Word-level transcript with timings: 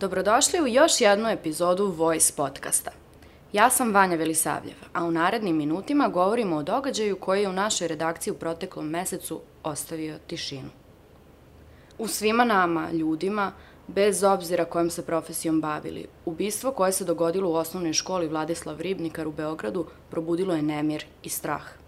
Dobrodošli 0.00 0.60
u 0.60 0.66
još 0.66 1.00
jednu 1.00 1.28
epizodu 1.28 1.86
Voice 1.86 2.32
podcasta. 2.36 2.90
Ja 3.52 3.70
sam 3.70 3.94
Vanja 3.94 4.16
Velisavljev, 4.16 4.74
a 4.92 5.04
u 5.04 5.10
narednim 5.10 5.56
minutima 5.56 6.08
govorimo 6.08 6.56
o 6.56 6.62
događaju 6.62 7.16
koji 7.16 7.42
je 7.42 7.48
u 7.48 7.52
našoj 7.52 7.88
redakciji 7.88 8.32
u 8.32 8.36
proteklom 8.36 8.88
mesecu 8.88 9.40
ostavio 9.62 10.18
tišinu. 10.26 10.68
U 11.98 12.08
svima 12.08 12.44
nama, 12.44 12.90
ljudima, 12.92 13.52
bez 13.86 14.22
obzira 14.22 14.64
kojom 14.64 14.90
se 14.90 15.06
profesijom 15.06 15.60
bavili, 15.60 16.06
ubistvo 16.24 16.72
koje 16.72 16.92
se 16.92 17.04
dogodilo 17.04 17.50
u 17.50 17.54
osnovnoj 17.54 17.92
školi 17.92 18.28
Vladislav 18.28 18.80
Ribnikar 18.80 19.28
u 19.28 19.32
Beogradu 19.32 19.86
probudilo 20.10 20.54
je 20.54 20.62
nemir 20.62 21.04
i 21.22 21.28
strah. 21.28 21.79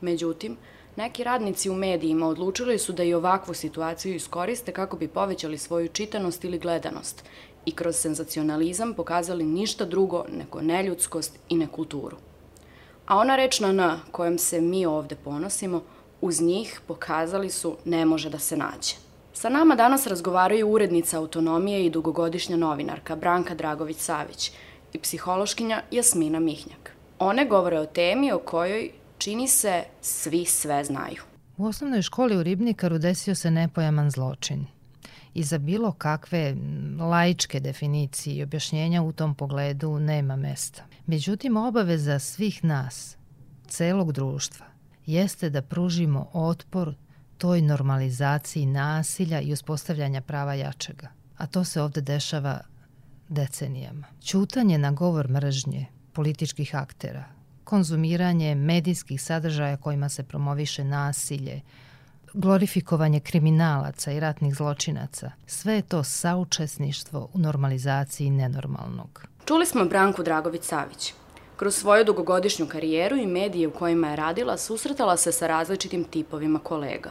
Međutim, 0.00 0.56
Neki 0.96 1.24
radnici 1.24 1.70
u 1.70 1.74
medijima 1.74 2.28
odlučili 2.28 2.78
su 2.78 2.92
da 2.92 3.02
i 3.02 3.14
ovakvu 3.14 3.54
situaciju 3.54 4.14
iskoriste 4.14 4.72
kako 4.72 4.96
bi 4.96 5.08
povećali 5.08 5.58
svoju 5.58 5.88
čitanost 5.88 6.44
ili 6.44 6.58
gledanost 6.58 7.24
i 7.66 7.72
kroz 7.72 7.96
senzacionalizam 7.96 8.94
pokazali 8.94 9.44
ništa 9.44 9.84
drugo 9.84 10.24
nego 10.38 10.60
neljudskost 10.60 11.38
i 11.48 11.56
nekulturu. 11.56 12.16
A 13.06 13.16
ona 13.16 13.36
reč 13.36 13.60
na 13.60 13.68
N 13.68 14.00
kojom 14.10 14.38
se 14.38 14.60
mi 14.60 14.86
ovde 14.86 15.16
ponosimo, 15.24 15.82
uz 16.20 16.40
njih 16.40 16.80
pokazali 16.86 17.50
su 17.50 17.76
ne 17.84 18.04
može 18.04 18.30
da 18.30 18.38
se 18.38 18.56
nađe. 18.56 18.94
Sa 19.32 19.48
nama 19.48 19.74
danas 19.74 20.06
razgovaraju 20.06 20.68
urednica 20.68 21.18
autonomije 21.18 21.86
i 21.86 21.90
dugogodišnja 21.90 22.56
novinarka 22.56 23.16
Branka 23.16 23.54
Dragović-Savić 23.54 24.50
i 24.92 24.98
psihološkinja 24.98 25.82
Jasmina 25.90 26.40
Mihnjak. 26.40 26.92
One 27.18 27.44
govore 27.44 27.80
o 27.80 27.86
temi 27.86 28.32
o 28.32 28.38
kojoj 28.38 28.90
čini 29.18 29.48
se 29.48 29.84
svi 30.00 30.44
sve 30.44 30.84
znaju. 30.84 31.22
U 31.56 31.66
osnovnoj 31.66 32.02
školi 32.02 32.36
u 32.36 32.42
Ribnikaru 32.42 32.98
desio 32.98 33.34
se 33.34 33.50
nepojaman 33.50 34.10
zločin. 34.10 34.66
I 35.34 35.42
za 35.42 35.58
bilo 35.58 35.92
kakve 35.92 36.56
laičke 37.00 37.60
definicije 37.60 38.36
i 38.36 38.42
objašnjenja 38.42 39.02
u 39.02 39.12
tom 39.12 39.34
pogledu 39.34 39.98
nema 39.98 40.36
mesta. 40.36 40.82
Međutim, 41.06 41.56
obaveza 41.56 42.18
svih 42.18 42.64
nas, 42.64 43.16
celog 43.68 44.12
društva, 44.12 44.66
jeste 45.06 45.50
da 45.50 45.62
pružimo 45.62 46.30
otpor 46.32 46.94
toj 47.38 47.62
normalizaciji 47.62 48.66
nasilja 48.66 49.40
i 49.40 49.52
uspostavljanja 49.52 50.20
prava 50.20 50.54
jačega. 50.54 51.08
A 51.36 51.46
to 51.46 51.64
se 51.64 51.82
ovde 51.82 52.00
dešava 52.00 52.60
decenijama. 53.28 54.06
Ćutanje 54.22 54.78
na 54.78 54.90
govor 54.90 55.28
mržnje 55.28 55.86
političkih 56.12 56.74
aktera, 56.74 57.24
konzumiranje 57.66 58.54
medijskih 58.54 59.22
sadržaja 59.22 59.76
kojima 59.76 60.08
se 60.08 60.22
promoviše 60.22 60.84
nasilje, 60.84 61.60
glorifikovanje 62.32 63.20
kriminalaca 63.20 64.12
i 64.12 64.20
ratnih 64.20 64.54
zločinaca, 64.54 65.30
sve 65.46 65.74
je 65.74 65.82
to 65.82 66.04
saučesništvo 66.04 67.28
u 67.34 67.38
normalizaciji 67.38 68.30
nenormalnog. 68.30 69.26
Čuli 69.44 69.66
smo 69.66 69.84
Branku 69.84 70.22
Dragović-Savić. 70.22 71.12
Kroz 71.56 71.76
svoju 71.76 72.04
dugogodišnju 72.04 72.66
karijeru 72.66 73.16
i 73.16 73.26
medije 73.26 73.68
u 73.68 73.70
kojima 73.70 74.10
je 74.10 74.16
radila 74.16 74.58
susretala 74.58 75.16
se 75.16 75.32
sa 75.32 75.46
različitim 75.46 76.04
tipovima 76.04 76.58
kolega. 76.58 77.10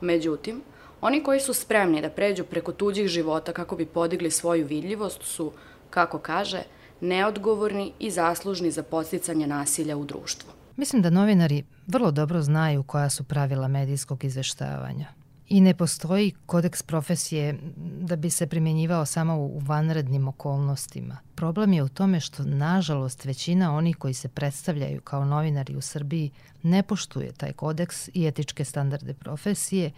Međutim, 0.00 0.62
oni 1.00 1.22
koji 1.22 1.40
su 1.40 1.54
spremni 1.54 2.02
da 2.02 2.10
pređu 2.10 2.44
preko 2.44 2.72
tuđih 2.72 3.08
života 3.08 3.52
kako 3.52 3.76
bi 3.76 3.86
podigli 3.86 4.30
svoju 4.30 4.66
vidljivost 4.66 5.22
su, 5.22 5.52
kako 5.90 6.18
kaže, 6.18 6.62
neodgovorni 7.00 7.92
i 7.98 8.10
zaslužni 8.10 8.70
za 8.70 8.82
posticanje 8.82 9.46
nasilja 9.46 9.96
u 9.96 10.04
društvu. 10.04 10.50
Mislim 10.76 11.02
da 11.02 11.10
novinari 11.10 11.64
vrlo 11.86 12.10
dobro 12.10 12.42
znaju 12.42 12.82
koja 12.82 13.10
su 13.10 13.24
pravila 13.24 13.68
medijskog 13.68 14.24
izveštavanja. 14.24 15.06
I 15.48 15.60
ne 15.60 15.74
postoji 15.74 16.32
kodeks 16.46 16.82
profesije 16.82 17.58
da 18.00 18.16
bi 18.16 18.30
se 18.30 18.46
primjenjivao 18.46 19.06
samo 19.06 19.36
u 19.36 19.58
vanrednim 19.58 20.28
okolnostima. 20.28 21.18
Problem 21.34 21.72
je 21.72 21.82
u 21.82 21.88
tome 21.88 22.20
što, 22.20 22.42
nažalost, 22.42 23.24
većina 23.24 23.76
onih 23.76 23.96
koji 23.96 24.14
se 24.14 24.28
predstavljaju 24.28 25.00
kao 25.00 25.24
novinari 25.24 25.76
u 25.76 25.80
Srbiji 25.80 26.30
ne 26.62 26.82
poštuje 26.82 27.32
taj 27.32 27.52
kodeks 27.52 28.08
i 28.14 28.26
etičke 28.26 28.64
standarde 28.64 29.14
profesije, 29.14 29.90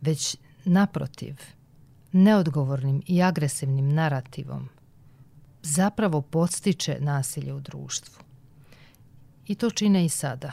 već 0.00 0.36
naprotiv, 0.64 1.36
neodgovornim 2.12 3.02
i 3.06 3.22
agresivnim 3.22 3.88
narativom 3.88 4.68
zapravo 5.64 6.20
podstiče 6.22 6.96
nasilje 7.00 7.54
u 7.54 7.60
društvu. 7.60 8.24
I 9.46 9.54
to 9.54 9.70
čine 9.70 10.04
i 10.04 10.08
sada, 10.08 10.52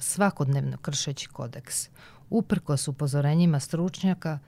svakodnevno 0.00 0.76
kršeći 0.76 1.28
kodeks, 1.28 1.88
uprkos 2.30 2.88
upozorenjima 2.88 3.60
stručnjaka 3.60 4.38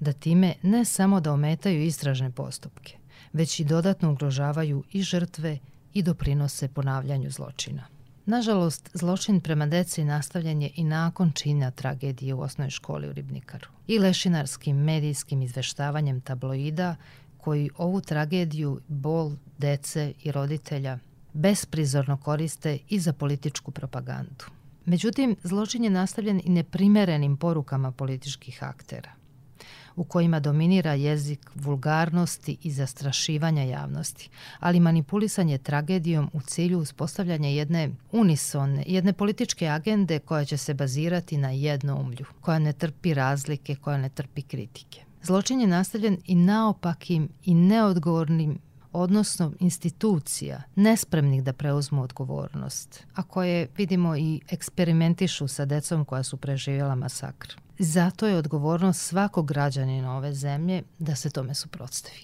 da 0.00 0.12
time 0.12 0.54
ne 0.62 0.84
samo 0.84 1.20
da 1.20 1.32
ometaju 1.32 1.82
istražne 1.82 2.30
postupke, 2.30 2.96
već 3.32 3.60
i 3.60 3.64
dodatno 3.64 4.12
ugrožavaju 4.12 4.84
i 4.92 5.02
žrtve 5.02 5.58
i 5.94 6.02
doprinose 6.02 6.68
ponavljanju 6.68 7.30
zločina. 7.30 7.86
Nažalost, 8.26 8.90
zločin 8.94 9.40
prema 9.40 9.66
deci 9.66 10.04
nastavljen 10.04 10.62
je 10.62 10.70
i 10.76 10.84
nakon 10.84 11.32
čina 11.32 11.70
tragedije 11.70 12.34
u 12.34 12.40
osnovnoj 12.40 12.70
školi 12.70 13.08
u 13.08 13.12
Ribnikaru 13.12 13.68
i 13.86 13.98
lešinarskim 13.98 14.76
medijskim 14.76 15.42
izveštavanjem 15.42 16.20
tabloida 16.20 16.96
koji 17.40 17.70
ovu 17.76 18.00
tragediju, 18.00 18.80
bol 18.88 19.32
dece 19.58 20.12
i 20.22 20.32
roditelja 20.32 20.98
besprizorno 21.32 22.16
koriste 22.16 22.78
i 22.88 23.00
za 23.00 23.12
političku 23.12 23.70
propagandu. 23.70 24.44
Međutim, 24.84 25.36
zločin 25.42 25.84
je 25.84 25.90
nastavljen 25.90 26.40
i 26.44 26.50
neprimerenim 26.50 27.36
porukama 27.36 27.92
političkih 27.92 28.64
aktera, 28.64 29.10
u 29.96 30.04
kojima 30.04 30.40
dominira 30.40 30.94
jezik 30.94 31.50
vulgarnosti 31.54 32.56
i 32.62 32.70
zastrašivanja 32.70 33.62
javnosti, 33.62 34.30
ali 34.60 34.80
manipulisanje 34.80 35.58
tragedijom 35.58 36.30
u 36.32 36.40
cilju 36.40 36.78
uspostavljanja 36.78 37.48
jedne 37.48 37.90
unisone, 38.12 38.84
jedne 38.86 39.12
političke 39.12 39.68
agende 39.68 40.18
koja 40.18 40.44
će 40.44 40.56
se 40.56 40.74
bazirati 40.74 41.36
na 41.36 41.50
jednoumlju, 41.50 42.26
koja 42.40 42.58
ne 42.58 42.72
trpi 42.72 43.14
razlike, 43.14 43.76
koja 43.76 43.96
ne 43.96 44.08
trpi 44.08 44.42
kritike. 44.42 45.09
Zločin 45.22 45.60
je 45.60 45.66
nastavljen 45.66 46.18
i 46.26 46.34
naopakim 46.34 47.28
i 47.44 47.54
neodgovornim 47.54 48.58
odnosno 48.92 49.52
institucija 49.60 50.62
nespremnih 50.74 51.44
da 51.44 51.52
preuzmu 51.52 52.02
odgovornost, 52.02 53.04
a 53.14 53.22
koje 53.22 53.68
vidimo 53.76 54.16
i 54.16 54.40
eksperimentišu 54.50 55.48
sa 55.48 55.64
decom 55.64 56.04
koja 56.04 56.22
su 56.22 56.36
preživjela 56.36 56.94
masakr. 56.94 57.56
Zato 57.78 58.26
je 58.26 58.36
odgovornost 58.36 59.00
svakog 59.00 59.48
građanina 59.48 60.16
ove 60.16 60.34
zemlje 60.34 60.82
da 60.98 61.14
se 61.14 61.30
tome 61.30 61.54
suprotstavi. 61.54 62.22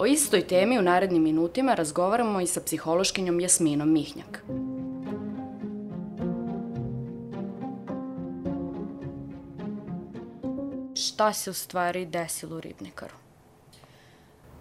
O 0.00 0.06
istoj 0.06 0.46
temi 0.46 0.78
u 0.78 0.82
narednim 0.82 1.22
minutima 1.22 1.74
razgovaramo 1.74 2.40
i 2.40 2.46
sa 2.46 2.60
psihološkinjom 2.60 3.40
Jasminom 3.40 3.92
Mihnjak. 3.92 4.44
Šta 10.94 11.32
se 11.32 11.50
u 11.50 11.52
stvari 11.52 12.06
desilo 12.06 12.56
u 12.56 12.60
Ribnikaru? 12.60 13.14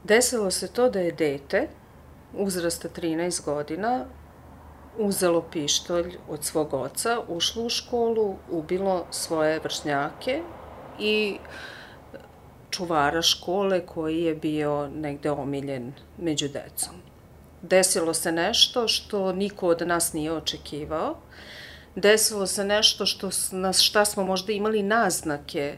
Desilo 0.04 0.52
se 0.52 0.68
to 0.68 0.90
da 0.90 1.00
je 1.00 1.12
dete 1.12 1.68
uzrasta 2.34 2.90
13 2.90 3.46
godina 3.46 4.06
uzelo 4.98 5.42
pištolj 5.42 6.18
od 6.30 6.44
svog 6.44 6.74
oca, 6.74 7.22
ušlo 7.28 7.64
u 7.64 7.70
školu, 7.70 8.36
ubilo 8.52 9.06
svoje 9.12 9.60
vršnjake 9.60 10.42
i 11.00 11.38
čuvara 12.70 13.22
škole 13.22 13.86
koji 13.86 14.24
je 14.24 14.36
bio 14.36 14.88
negde 14.88 15.32
omiljen 15.32 15.94
među 16.18 16.48
decom. 16.48 16.94
Desilo 17.62 18.14
se 18.14 18.32
nešto 18.32 18.88
što 18.88 19.34
niko 19.34 19.68
od 19.68 19.88
nas 19.88 20.14
nije 20.14 20.32
očekivao. 20.32 21.16
Desilo 21.96 22.48
se 22.48 22.64
nešto 22.64 23.06
što 23.06 23.30
nas, 23.52 23.80
šta 23.82 24.06
smo 24.06 24.24
možda 24.24 24.54
imali 24.54 24.84
naznake 24.84 25.78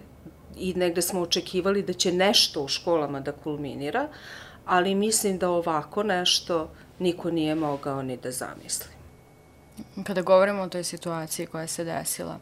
i 0.58 0.74
negde 0.74 1.02
smo 1.02 1.22
očekivali 1.22 1.84
da 1.84 1.94
će 1.94 2.12
nešto 2.12 2.64
u 2.64 2.68
školama 2.68 3.20
da 3.20 3.32
kulminira, 3.32 4.08
ali 4.66 4.96
mislim 4.96 5.38
da 5.38 5.50
ovako 5.50 6.04
nešto 6.04 6.70
niko 7.00 7.32
nije 7.32 7.56
mogao 7.56 8.02
ni 8.02 8.18
da 8.18 8.32
zamisli. 8.32 8.92
Kada 10.04 10.22
govorimo 10.22 10.62
o 10.62 10.70
toj 10.70 10.84
situaciji 10.84 11.46
koja 11.46 11.68
se 11.68 11.84
desila, 11.84 12.40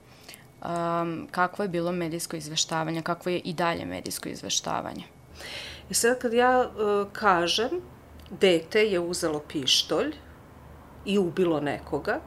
um, 0.62 1.28
kakvo 1.32 1.64
je 1.64 1.70
bilo 1.70 1.92
medijsko 1.92 2.38
izveštavanje, 2.38 3.02
kakvo 3.02 3.32
je 3.32 3.40
i 3.40 3.54
dalje 3.54 3.86
medijsko 3.86 4.30
izveštavanje? 4.30 5.04
I 5.90 5.94
sad 5.94 6.20
kad 6.20 6.34
ja 6.34 6.70
uh, 6.70 7.08
kažem 7.14 7.70
dete 8.30 8.86
je 8.86 9.00
uzelo 9.00 9.40
pištolj 9.40 10.16
i 11.06 11.18
ubilo 11.18 11.60
nekoga, 11.60 12.20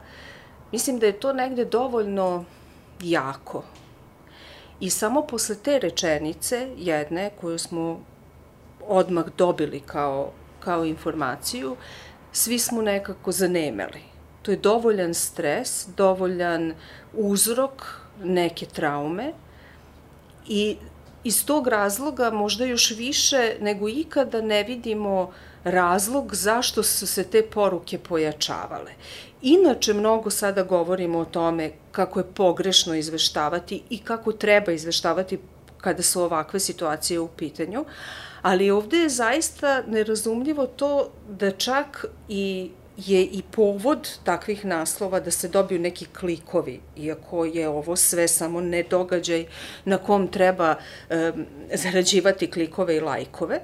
mislim 0.71 0.99
da 0.99 1.05
je 1.05 1.19
to 1.19 1.33
negde 1.33 1.65
dovoljno 1.65 2.45
jako. 3.01 3.63
I 4.79 4.89
samo 4.89 5.21
posle 5.27 5.55
te 5.55 5.79
rečenice, 5.79 6.69
jedne 6.77 7.31
koju 7.41 7.57
smo 7.57 7.99
odmah 8.87 9.25
dobili 9.37 9.79
kao, 9.79 10.31
kao 10.59 10.85
informaciju, 10.85 11.75
svi 12.31 12.59
smo 12.59 12.81
nekako 12.81 13.31
zanemeli. 13.31 14.01
To 14.41 14.51
je 14.51 14.57
dovoljan 14.57 15.13
stres, 15.13 15.87
dovoljan 15.97 16.73
uzrok 17.13 18.02
neke 18.23 18.65
traume 18.65 19.33
i 20.47 20.77
iz 21.23 21.45
tog 21.45 21.67
razloga 21.67 22.29
možda 22.29 22.65
još 22.65 22.91
više 22.91 23.55
nego 23.61 23.89
ikada 23.89 24.41
ne 24.41 24.63
vidimo 24.63 25.31
razlog 25.63 26.35
zašto 26.35 26.83
su 26.83 27.07
se 27.07 27.23
te 27.23 27.41
poruke 27.41 27.97
pojačavale. 27.97 28.91
Inače, 29.41 29.93
mnogo 29.93 30.29
sada 30.29 30.63
govorimo 30.63 31.19
o 31.19 31.25
tome 31.25 31.71
kako 31.91 32.19
je 32.19 32.33
pogrešno 32.35 32.95
izveštavati 32.95 33.81
i 33.89 33.97
kako 33.97 34.31
treba 34.31 34.71
izveštavati 34.71 35.39
kada 35.77 36.03
su 36.03 36.21
ovakve 36.21 36.59
situacije 36.59 37.19
u 37.19 37.27
pitanju, 37.27 37.85
ali 38.41 38.71
ovde 38.71 38.97
je 38.97 39.09
zaista 39.09 39.83
nerazumljivo 39.87 40.67
to 40.67 41.09
da 41.29 41.51
čak 41.51 42.05
i 42.29 42.71
je 42.97 43.23
i 43.25 43.41
povod 43.51 44.09
takvih 44.23 44.65
naslova 44.65 45.19
da 45.19 45.31
se 45.31 45.47
dobiju 45.47 45.79
neki 45.79 46.05
klikovi, 46.05 46.79
iako 46.97 47.45
je 47.45 47.69
ovo 47.69 47.95
sve 47.95 48.27
samo 48.27 48.61
nedogađaj 48.61 49.45
na 49.85 49.97
kom 49.97 50.27
treba 50.27 50.75
um, 50.75 51.45
zarađivati 51.73 52.51
klikove 52.51 52.95
i 52.95 52.99
lajkove, 52.99 53.59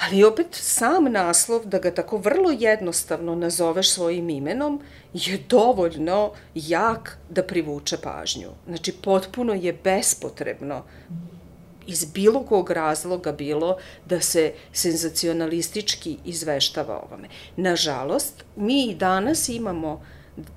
ali 0.00 0.24
opet 0.24 0.46
sam 0.50 1.12
naslov 1.12 1.66
da 1.66 1.78
ga 1.78 1.90
tako 1.90 2.16
vrlo 2.16 2.50
jednostavno 2.50 3.34
nazoveš 3.34 3.90
svojim 3.90 4.30
imenom 4.30 4.80
je 5.12 5.38
dovoljno 5.48 6.32
jak 6.54 7.18
da 7.30 7.42
privuče 7.42 7.96
pažnju. 7.96 8.48
Znači, 8.66 8.92
potpuno 8.92 9.54
je 9.54 9.72
bespotrebno 9.84 10.84
iz 11.86 12.04
bilo 12.04 12.42
kog 12.42 12.70
razloga 12.70 13.32
bilo 13.32 13.76
da 14.06 14.20
se 14.20 14.52
senzacionalistički 14.72 16.18
izveštava 16.24 17.02
ovome. 17.08 17.28
Nažalost, 17.56 18.44
mi 18.56 18.86
i 18.86 18.94
danas 18.94 19.48
imamo 19.48 20.02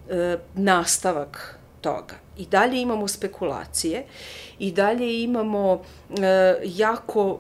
e, 0.10 0.38
nastavak 0.56 1.60
toga. 1.86 2.16
I 2.38 2.46
dalje 2.46 2.82
imamo 2.82 3.08
spekulacije 3.08 4.06
i 4.60 4.72
dalje 4.72 5.24
imamo 5.24 5.82
e, 6.10 6.56
jako 6.64 7.40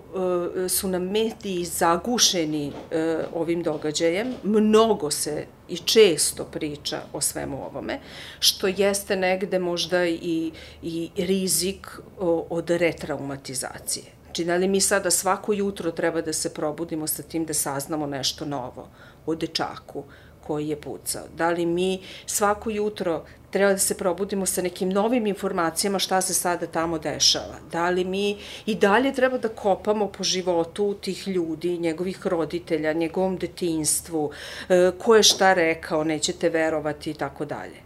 e, 0.65 0.69
su 0.69 0.88
nam 0.88 1.03
mediji 1.03 1.65
zagušeni 1.65 2.68
e, 2.68 3.18
ovim 3.33 3.63
događajem. 3.63 4.33
Mnogo 4.44 5.12
se 5.12 5.45
i 5.69 5.77
često 5.77 6.45
priča 6.45 7.01
o 7.13 7.21
svemu 7.21 7.65
ovome, 7.65 8.00
što 8.39 8.68
jeste 8.68 9.15
negde 9.15 9.59
možda 9.59 10.06
i, 10.06 10.51
i 10.81 11.09
rizik 11.18 11.88
o, 12.19 12.45
od 12.50 12.69
retraumatizacije. 12.69 14.06
Znači, 14.25 14.45
da 14.45 14.56
li 14.56 14.68
mi 14.68 14.81
sada 14.81 15.12
svako 15.12 15.53
jutro 15.53 15.92
treba 15.92 16.21
da 16.21 16.33
se 16.33 16.53
probudimo 16.53 17.07
sa 17.07 17.24
tim 17.24 17.45
da 17.45 17.53
saznamo 17.53 18.07
nešto 18.07 18.45
novo 18.45 18.89
o 19.25 19.36
dečaku 19.36 20.03
koji 20.47 20.68
je 20.68 20.81
pucao? 20.81 21.24
Da 21.38 21.50
li 21.50 21.65
mi 21.65 22.01
svako 22.25 22.69
jutro 22.69 23.24
treba 23.56 23.72
da 23.72 23.80
se 23.80 23.96
probudimo 23.98 24.46
sa 24.46 24.62
nekim 24.62 24.90
novim 24.90 25.28
informacijama 25.28 26.00
šta 26.00 26.22
se 26.22 26.34
sada 26.34 26.68
tamo 26.68 26.98
dešava. 27.00 27.56
Da 27.72 27.90
li 27.90 28.04
mi 28.04 28.38
i 28.66 28.75
dalje 28.75 29.13
treba 29.13 29.38
da 29.38 29.50
kopamo 29.50 30.07
po 30.07 30.24
životu 30.24 30.94
tih 31.02 31.28
ljudi, 31.28 31.78
njegovih 31.78 32.28
roditelja, 32.28 32.94
njegovom 32.94 33.38
detinstvu, 33.38 34.31
e, 34.69 34.92
ko 34.98 35.16
je 35.16 35.24
šta 35.24 35.54
rekao, 35.54 36.04
nećete 36.04 36.50
verovati 36.50 37.12
i 37.12 37.13
tako 37.13 37.46
dalje. 37.46 37.80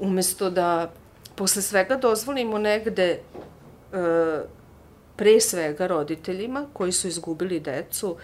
Umesto 0.00 0.50
da 0.50 0.90
posle 1.36 1.62
svega 1.62 1.96
dozvolimo 1.96 2.58
negde 2.58 3.06
e, 3.12 3.20
pre 5.16 5.40
svega 5.40 5.86
roditeljima 5.86 6.66
koji 6.72 6.92
su 6.92 7.08
izgubili 7.08 7.60
decu, 7.60 8.16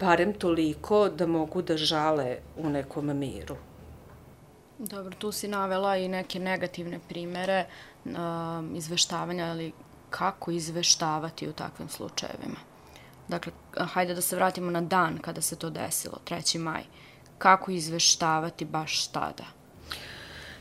barem 0.00 0.32
toliko 0.32 1.08
da 1.08 1.26
mogu 1.26 1.62
da 1.62 1.76
žale 1.76 2.36
u 2.56 2.68
nekom 2.68 3.18
miru. 3.18 3.56
Dobro, 4.78 5.14
tu 5.18 5.32
si 5.32 5.48
navela 5.48 5.96
i 5.96 6.08
neke 6.08 6.38
negativne 6.38 7.00
primere 7.08 7.66
uh, 8.04 8.12
izveštavanja, 8.74 9.46
ali 9.46 9.72
kako 10.10 10.50
izveštavati 10.50 11.48
u 11.48 11.52
takvim 11.52 11.88
slučajevima? 11.88 12.56
Dakle, 13.28 13.52
hajde 13.76 14.14
da 14.14 14.20
se 14.20 14.36
vratimo 14.36 14.70
na 14.70 14.80
dan 14.80 15.18
kada 15.18 15.40
se 15.40 15.56
to 15.56 15.70
desilo, 15.70 16.18
3. 16.24 16.58
maj. 16.58 16.82
Kako 17.38 17.70
izveštavati 17.70 18.64
baš 18.64 19.06
tada? 19.06 19.44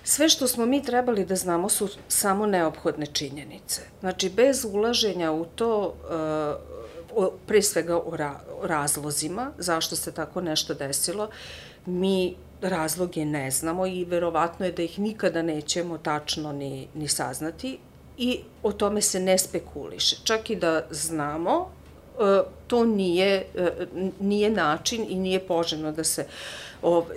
Sve 0.03 0.29
što 0.29 0.47
smo 0.47 0.65
mi 0.65 0.83
trebali 0.83 1.25
da 1.25 1.35
znamo 1.35 1.69
su 1.69 1.89
samo 2.07 2.45
neophodne 2.45 3.05
činjenice. 3.05 3.81
Znači, 3.99 4.29
bez 4.29 4.65
ulaženja 4.65 5.31
u 5.31 5.45
to, 5.45 5.95
uh, 7.17 7.27
pre 7.47 7.61
svega 7.61 7.97
o, 7.97 8.15
ra 8.15 8.39
o 8.61 8.67
razlozima, 8.67 9.51
zašto 9.57 9.95
se 9.95 10.11
tako 10.11 10.41
nešto 10.41 10.73
desilo, 10.73 11.29
mi 11.85 12.35
razloge 12.63 13.25
ne 13.25 13.51
znamo 13.51 13.87
i 13.87 14.05
verovatno 14.05 14.65
je 14.65 14.71
da 14.71 14.81
ih 14.81 14.99
nikada 14.99 15.41
nećemo 15.41 15.97
tačno 15.97 16.51
ni, 16.51 16.87
ni 16.93 17.07
saznati 17.07 17.77
i 18.17 18.39
o 18.63 18.71
tome 18.71 19.01
se 19.01 19.19
ne 19.19 19.37
spekuliše. 19.37 20.15
Čak 20.23 20.49
i 20.49 20.55
da 20.55 20.85
znamo, 20.91 21.69
e, 22.19 22.41
to 22.67 22.85
nije, 22.85 23.45
e, 23.55 23.71
nije 24.19 24.49
način 24.49 25.05
i 25.09 25.15
nije 25.15 25.47
poželjno 25.47 25.91
da 25.91 26.03
se, 26.03 26.25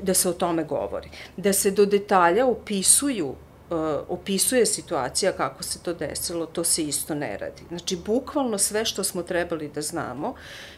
da 0.02 0.14
se 0.14 0.28
o 0.28 0.32
tome 0.32 0.64
govori. 0.64 1.08
Da 1.37 1.52
se 1.52 1.70
do 1.70 1.87
detalja 1.87 2.46
opisuju 2.46 3.34
e, 3.34 3.75
opisuje 4.08 4.66
situacija 4.66 5.32
kako 5.32 5.62
se 5.62 5.78
to 5.78 5.94
desilo, 5.94 6.46
to 6.46 6.64
se 6.64 6.84
isto 6.84 7.14
ne 7.14 7.38
radi. 7.38 7.62
Znači, 7.69 7.96
bukvalno 7.96 8.58
sve 8.58 8.84
što 8.84 9.04
smo 9.04 9.22
trebali 9.22 9.69
da 9.69 9.82
znamo 9.82 10.34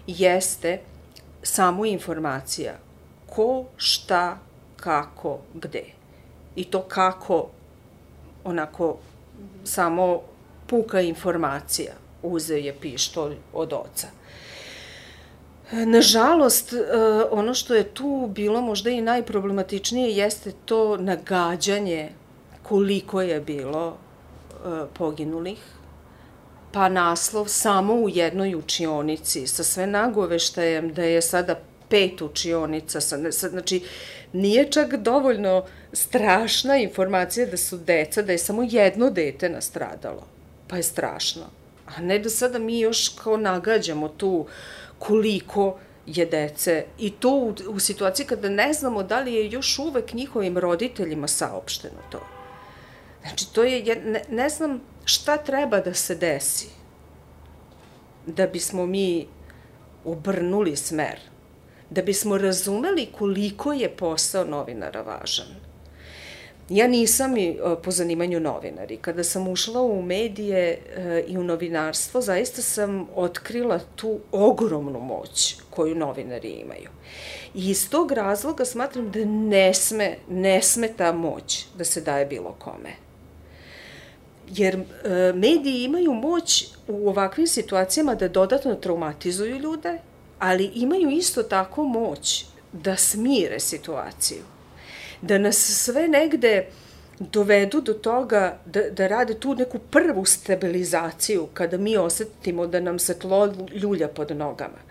jeste 0.06 0.81
samo 1.43 1.85
informacija 1.85 2.79
ko, 3.26 3.64
šta, 3.76 4.38
kako, 4.80 5.38
gde. 5.54 5.84
I 6.56 6.64
to 6.64 6.82
kako, 6.82 7.48
onako, 8.44 8.96
samo 9.64 10.20
puka 10.66 11.00
informacija. 11.00 11.92
Uzeo 12.22 12.56
je 12.56 12.75
pištolj 12.80 13.36
od 13.52 13.72
oca. 13.72 14.06
Nažalost, 15.72 16.72
e, 16.72 16.78
ono 17.30 17.54
što 17.54 17.75
je 17.75 17.84
tu 17.84 18.28
bilo 18.34 18.60
možda 18.60 18.90
i 18.90 19.00
najproblematičnije 19.00 20.16
jeste 20.16 20.52
to 20.64 20.96
nagađanje 20.96 22.08
koliko 22.62 23.22
je 23.22 23.40
bilo 23.40 23.96
e, 23.96 24.86
poginulih, 24.94 25.58
pa 26.72 26.88
naslov 26.88 27.48
samo 27.48 27.94
u 27.94 28.08
jednoj 28.08 28.54
učionici 28.54 29.46
sa 29.46 29.64
sve 29.64 29.86
nagoveštajem 29.86 30.92
da 30.94 31.02
je 31.02 31.22
sada 31.22 31.54
pet 31.88 32.23
učionica, 32.23 33.00
znači 33.30 33.82
nije 34.32 34.70
čak 34.70 34.97
dovoljno 34.97 35.64
strašna 35.92 36.76
informacija 36.76 37.47
da 37.47 37.56
su 37.56 37.76
deca, 37.76 38.23
da 38.23 38.32
je 38.32 38.38
samo 38.38 38.62
jedno 38.62 39.11
dete 39.11 39.49
nastradalo, 39.49 40.26
pa 40.68 40.76
je 40.76 40.82
strašno. 40.82 41.42
A 41.87 42.00
ne 42.00 42.18
da 42.18 42.30
sada 42.30 42.58
mi 42.58 42.80
još 42.80 43.08
kao 43.08 43.37
nagađamo 43.37 44.08
tu 44.08 44.47
koliko 44.99 45.78
je 46.06 46.26
dece 46.26 46.85
i 46.99 47.11
to 47.11 47.30
u, 47.30 47.54
u 47.68 47.78
situaciji 47.78 48.26
kada 48.26 48.49
ne 48.49 48.73
znamo 48.73 49.02
da 49.02 49.20
li 49.20 49.35
je 49.35 49.50
još 49.50 49.78
uvek 49.78 50.14
njihovim 50.14 50.58
roditeljima 50.58 51.28
saopšteno 51.28 52.02
to. 52.11 52.20
Znači, 53.23 53.52
to 53.52 53.64
je, 53.64 53.97
ne, 54.04 54.23
ne 54.30 54.49
znam 54.49 54.80
šta 55.04 55.37
treba 55.37 55.80
da 55.80 55.94
se 55.94 56.14
desi 56.14 56.68
da 58.26 58.47
bismo 58.47 58.87
mi 58.87 59.26
obrnuli 60.04 60.76
smer 60.76 61.18
da 61.90 62.02
bismo 62.02 62.38
razumeli 62.38 63.07
koliko 63.18 63.73
je 63.73 63.88
posao 63.88 64.45
novinara 64.45 65.02
važan. 65.02 65.68
Ja 66.68 66.87
nisam 66.88 67.37
i 67.37 67.49
e, 67.49 67.57
po 67.83 67.90
zanimanju 67.90 68.40
novinari. 68.40 68.97
Kada 68.97 69.25
sam 69.25 69.49
ušla 69.49 69.83
u 69.83 70.02
medije 70.02 70.78
e, 70.97 71.25
i 71.28 71.38
u 71.38 71.45
novinarstvo, 71.45 72.21
zaista 72.21 72.62
sam 72.62 73.07
otkrila 73.14 73.80
tu 73.97 74.18
ogromnu 74.33 75.00
moć 75.00 75.57
koju 75.71 75.95
novinari 75.95 76.49
imaju. 76.49 76.90
I 77.54 77.71
iz 77.71 77.90
tog 77.90 78.12
razloga 78.12 78.64
smatram 78.64 79.11
da 79.11 79.25
ne 79.25 79.75
sme, 79.75 80.16
ne 80.30 80.62
sme 80.62 80.88
ta 80.88 81.12
moć 81.12 81.66
da 81.75 81.85
se 81.85 82.00
daje 82.00 82.26
bilo 82.26 82.57
kome. 82.59 82.92
Jer 84.49 84.75
e, 84.75 85.33
mediji 85.35 85.85
imaju 85.85 86.12
moć 86.12 86.66
u 86.88 87.09
ovakvim 87.09 87.47
situacijama 87.47 88.14
da 88.14 88.28
dodatno 88.28 88.75
traumatizuju 88.75 89.59
ljude, 89.59 89.99
ali 90.38 90.71
imaju 90.75 91.11
isto 91.11 91.42
tako 91.42 91.85
moć 91.85 92.45
da 92.73 92.97
smire 92.97 93.61
situaciju. 93.61 94.42
Da 95.23 95.38
nas 95.38 95.57
sve 95.57 96.09
negde 96.09 96.66
dovedu 97.21 97.80
do 97.80 97.95
toga 97.95 98.59
da, 98.66 98.90
da 98.90 99.07
rade 99.07 99.35
tu 99.35 99.54
neku 99.54 99.78
prvu 99.78 100.25
stabilizaciju 100.25 101.49
kada 101.54 101.76
mi 101.76 101.97
osetimo 101.97 102.66
da 102.66 102.80
nam 102.80 102.99
se 102.99 103.18
tlo 103.18 103.54
ljulja 103.75 104.09
pod 104.09 104.37
nogama. 104.37 104.88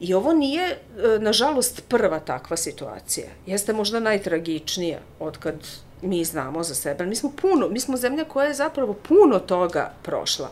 I 0.00 0.14
ovo 0.14 0.32
nije, 0.32 0.64
e, 0.70 0.76
nažalost, 1.18 1.82
prva 1.88 2.20
takva 2.20 2.56
situacija. 2.56 3.26
Jeste 3.46 3.72
možda 3.72 4.00
najtragičnija 4.00 4.98
od 5.20 5.38
kad 5.38 5.54
mi 6.02 6.24
znamo 6.24 6.62
za 6.62 6.74
sebe. 6.74 7.06
Mi 7.06 7.16
smo 7.16 7.32
puno, 7.42 7.68
mi 7.68 7.80
smo 7.80 7.96
zemlja 7.96 8.24
koja 8.24 8.46
je 8.46 8.54
zapravo 8.54 8.94
puno 8.94 9.38
toga 9.38 9.92
prošla. 10.02 10.50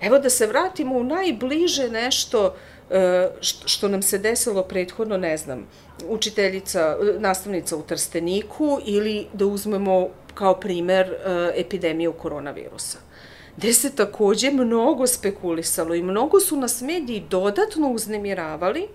Evo 0.00 0.18
da 0.18 0.30
se 0.30 0.46
vratimo 0.46 0.96
u 0.96 1.04
najbliže 1.04 1.88
nešto 1.88 2.46
uh, 2.46 2.73
što 3.40 3.88
nam 3.88 4.02
se 4.02 4.18
desilo 4.18 4.62
prethodno, 4.62 5.16
ne 5.16 5.36
znam, 5.36 5.66
učiteljica, 6.08 6.96
nastavnica 7.18 7.76
u 7.76 7.82
Trsteniku 7.82 8.80
ili 8.84 9.26
da 9.32 9.46
uzmemo 9.46 10.08
kao 10.34 10.60
primer 10.60 11.06
e, 11.06 11.16
epidemiju 11.56 12.12
koronavirusa 12.12 12.98
gde 13.56 13.72
se 13.72 13.96
takođe 13.96 14.50
mnogo 14.50 15.06
spekulisalo 15.06 15.94
i 15.94 16.02
mnogo 16.02 16.40
su 16.40 16.56
nas 16.56 16.80
mediji 16.80 17.24
dodatno 17.30 17.90
uznemiravali 17.90 18.88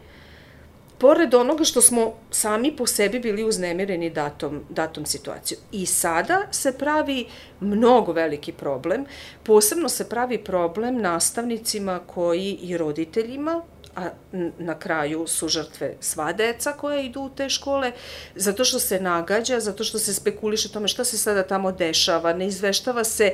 pored 0.98 1.34
onoga 1.34 1.64
što 1.64 1.82
smo 1.82 2.14
sami 2.32 2.76
po 2.76 2.88
sebi 2.88 3.20
bili 3.20 3.44
uznemireni 3.44 4.10
datom, 4.10 4.64
datom 4.70 5.06
situacijom. 5.06 5.62
I 5.72 5.86
sada 5.86 6.48
se 6.52 6.78
pravi 6.78 7.26
mnogo 7.60 8.12
veliki 8.12 8.52
problem, 8.52 9.06
posebno 9.44 9.90
se 9.90 10.10
pravi 10.10 10.44
problem 10.44 11.02
nastavnicima 11.02 12.00
koji 12.08 12.58
i 12.62 12.78
roditeljima 12.78 13.62
a 14.00 14.10
na 14.58 14.80
kraju 14.80 15.28
su 15.28 15.48
žrtve 15.48 15.96
sva 16.00 16.34
deca 16.34 16.72
koja 16.72 17.02
idu 17.02 17.22
u 17.22 17.30
te 17.30 17.50
škole, 17.50 17.92
zato 18.36 18.64
što 18.64 18.80
se 18.80 19.00
nagađa, 19.00 19.60
zato 19.60 19.84
što 19.84 20.00
se 20.00 20.14
spekuliše 20.14 20.72
tome 20.72 20.88
šta 20.88 21.04
se 21.04 21.18
sada 21.18 21.44
tamo 21.44 21.72
dešava, 21.72 22.34
ne 22.34 22.48
izveštava 22.48 23.04
se 23.04 23.32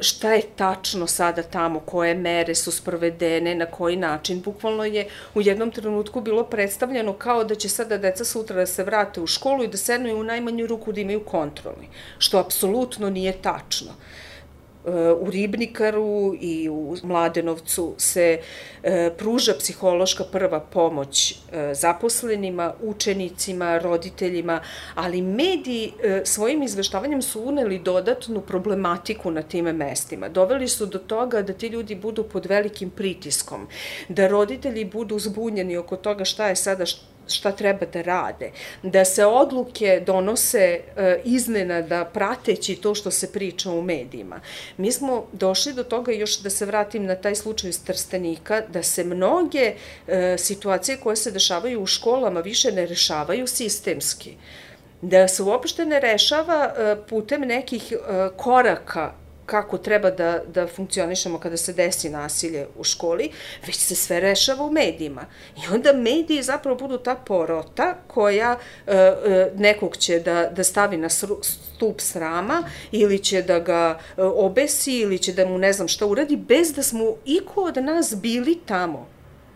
šta 0.00 0.32
je 0.32 0.42
tačno 0.56 1.06
sada 1.06 1.42
tamo, 1.42 1.80
koje 1.80 2.14
mere 2.14 2.54
su 2.54 2.72
sprovedene, 2.72 3.54
na 3.54 3.66
koji 3.66 3.96
način. 3.96 4.40
Bukvalno 4.40 4.84
je 4.84 5.08
u 5.34 5.40
jednom 5.40 5.70
trenutku 5.70 6.20
bilo 6.20 6.44
predstavljeno 6.44 7.12
kao 7.12 7.44
da 7.44 7.54
će 7.54 7.68
sada 7.68 7.98
deca 7.98 8.24
sutra 8.24 8.56
da 8.56 8.66
se 8.66 8.84
vrate 8.84 9.20
u 9.20 9.26
školu 9.26 9.64
i 9.64 9.68
da 9.68 9.76
sednu 9.76 10.20
u 10.20 10.24
najmanju 10.24 10.66
ruku 10.66 10.92
da 10.92 11.00
imaju 11.00 11.24
kontrolni, 11.24 11.88
što 12.18 12.38
apsolutno 12.38 13.10
nije 13.10 13.32
tačno 13.42 13.92
u 15.20 15.30
Ribnikaru 15.30 16.34
i 16.40 16.68
u 16.68 16.96
Mladenovcu 17.02 17.94
se 17.98 18.40
e, 18.82 19.10
pruža 19.18 19.54
psihološka 19.58 20.24
prva 20.24 20.60
pomoć 20.60 21.32
e, 21.32 21.74
zaposlenima, 21.74 22.72
učenicima, 22.82 23.78
roditeljima, 23.78 24.60
ali 24.94 25.22
mediji 25.22 25.92
e, 26.02 26.22
svojim 26.24 26.62
izveštavanjem 26.62 27.22
su 27.22 27.42
uneli 27.42 27.78
dodatnu 27.78 28.40
problematiku 28.40 29.30
na 29.30 29.42
time 29.42 29.72
mestima. 29.72 30.28
Doveli 30.28 30.68
su 30.68 30.86
do 30.86 30.98
toga 30.98 31.42
da 31.42 31.52
ti 31.52 31.66
ljudi 31.66 31.94
budu 31.94 32.24
pod 32.24 32.46
velikim 32.46 32.90
pritiskom, 32.90 33.68
da 34.08 34.28
roditelji 34.28 34.84
budu 34.84 35.18
zbunjeni 35.18 35.76
oko 35.76 35.96
toga 35.96 36.24
šta 36.24 36.48
je 36.48 36.56
sada 36.56 36.84
šta 37.30 37.52
treba 37.52 37.86
da 37.86 38.02
rade, 38.02 38.50
da 38.82 39.04
se 39.04 39.26
odluke 39.26 40.02
donose 40.06 40.80
e, 40.96 41.20
iznenada 41.24 42.04
prateći 42.04 42.76
to 42.76 42.94
što 42.94 43.10
se 43.10 43.32
priča 43.32 43.70
u 43.70 43.82
medijima. 43.82 44.40
Mi 44.76 44.92
smo 44.92 45.26
došli 45.32 45.72
do 45.72 45.84
toga, 45.84 46.12
još 46.12 46.38
da 46.38 46.50
se 46.50 46.66
vratim 46.66 47.06
na 47.06 47.14
taj 47.14 47.34
slučaj 47.34 47.70
iz 47.70 47.84
Trstenika, 47.84 48.62
da 48.68 48.82
se 48.82 49.04
mnoge 49.04 49.72
e, 50.06 50.38
situacije 50.38 50.96
koje 50.96 51.16
se 51.16 51.30
dešavaju 51.30 51.82
u 51.82 51.86
školama 51.86 52.40
više 52.40 52.72
ne 52.72 52.86
rešavaju 52.86 53.46
sistemski 53.46 54.34
da 55.02 55.28
se 55.28 55.42
uopšte 55.42 55.84
ne 55.84 56.00
rešava 56.00 56.74
e, 56.76 56.96
putem 57.08 57.40
nekih 57.40 57.92
koraka 58.36 59.12
kako 59.50 59.78
treba 59.78 60.10
da, 60.10 60.42
da 60.54 60.66
funkcionišemo 60.66 61.38
kada 61.38 61.56
se 61.56 61.72
desi 61.72 62.10
nasilje 62.10 62.66
u 62.78 62.84
školi, 62.84 63.30
već 63.66 63.76
se 63.76 63.94
sve 63.94 64.20
rešava 64.20 64.64
u 64.64 64.72
medijima. 64.72 65.26
I 65.56 65.74
onda 65.74 65.92
mediji 65.92 66.42
zapravo 66.42 66.76
budu 66.76 66.98
ta 66.98 67.14
porota 67.14 67.94
koja 68.06 68.58
e, 68.86 68.92
e, 68.96 69.50
nekog 69.56 69.96
će 69.96 70.18
da, 70.20 70.50
da 70.56 70.64
stavi 70.64 70.96
na 70.96 71.08
stup 71.08 72.00
srama 72.00 72.62
ili 72.92 73.18
će 73.18 73.42
da 73.42 73.58
ga 73.58 73.98
e, 74.16 74.22
obesi 74.22 74.98
ili 74.98 75.18
će 75.18 75.32
da 75.32 75.46
mu 75.46 75.58
ne 75.58 75.72
znam 75.72 75.88
šta 75.88 76.06
uradi 76.06 76.36
bez 76.36 76.72
da 76.72 76.82
smo 76.82 77.16
iko 77.24 77.62
od 77.62 77.76
nas 77.76 78.14
bili 78.16 78.58
tamo. 78.66 79.08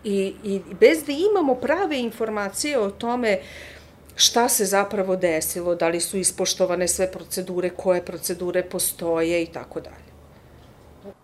I, 0.03 0.33
i 0.43 0.61
bez 0.79 1.03
da 1.05 1.11
imamo 1.11 1.55
prave 1.55 1.99
informacije 1.99 2.79
o 2.79 2.91
tome 2.91 3.39
uh, 3.39 3.74
šta 4.15 4.49
se 4.49 4.65
zapravo 4.65 5.15
desilo, 5.15 5.75
da 5.75 5.87
li 5.87 5.99
su 5.99 6.17
ispoštovane 6.17 6.87
sve 6.87 7.11
procedure, 7.11 7.69
koje 7.69 8.05
procedure 8.05 8.69
postoje 8.69 9.43
i 9.43 9.45
tako 9.45 9.81
dalje. 9.81 10.05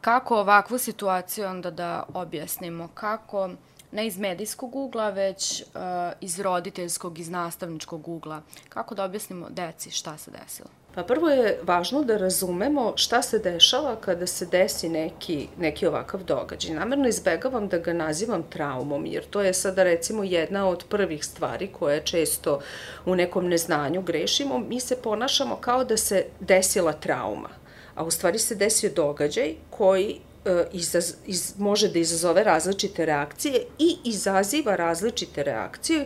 Kako 0.01 0.39
ovakvu 0.39 0.77
situaciju 0.77 1.45
onda 1.45 1.71
da 1.71 2.03
objasnimo? 2.13 2.89
Kako 2.93 3.50
ne 3.91 4.07
iz 4.07 4.17
medijskog 4.17 4.75
ugla, 4.75 5.10
već 5.10 5.62
uh, 5.62 5.81
iz 6.21 6.39
roditeljskog, 6.39 7.19
iz 7.19 7.29
nastavničkog 7.29 8.07
ugla? 8.07 8.41
Kako 8.69 8.95
da 8.95 9.03
objasnimo 9.03 9.50
deci 9.50 9.91
šta 9.91 10.17
se 10.17 10.31
desilo? 10.31 10.69
Pa 10.95 11.03
prvo 11.03 11.29
je 11.29 11.60
važno 11.63 12.01
da 12.03 12.17
razumemo 12.17 12.93
šta 12.95 13.21
se 13.21 13.39
dešava 13.39 13.95
kada 13.95 14.27
se 14.27 14.45
desi 14.45 14.89
neki, 14.89 15.48
neki 15.60 15.88
ovakav 15.88 16.24
događaj. 16.24 16.75
Namerno 16.75 17.07
izbegavam 17.07 17.67
da 17.67 17.77
ga 17.77 17.93
nazivam 17.93 18.43
traumom, 18.50 19.05
jer 19.05 19.24
to 19.29 19.41
je 19.41 19.53
sada 19.53 19.83
recimo 19.83 20.24
jedna 20.24 20.67
od 20.69 20.83
prvih 20.89 21.25
stvari 21.25 21.67
koje 21.67 22.01
često 22.05 22.60
u 23.05 23.15
nekom 23.15 23.48
neznanju 23.48 24.01
grešimo. 24.01 24.60
Mi 24.60 24.79
se 24.79 24.95
ponašamo 25.01 25.55
kao 25.55 25.83
da 25.83 25.98
se 25.98 26.25
desila 26.39 26.93
trauma, 26.93 27.50
a 27.95 28.03
u 28.03 28.12
stvari 28.12 28.39
se 28.39 28.55
desio 28.55 28.91
događaj 28.95 29.55
koji 29.69 30.19
e, 30.45 30.65
izaz, 30.71 31.13
iz, 31.25 31.53
može 31.57 31.88
da 31.89 32.00
izazove 32.00 32.43
različite 32.43 33.05
reakcije 33.05 33.65
i 33.79 33.98
izaziva 34.05 34.75
različite 34.75 35.43
reakcije 35.43 36.05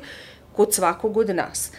kod 0.54 0.74
svakog 0.74 1.18
od 1.18 1.30
nas. 1.30 1.72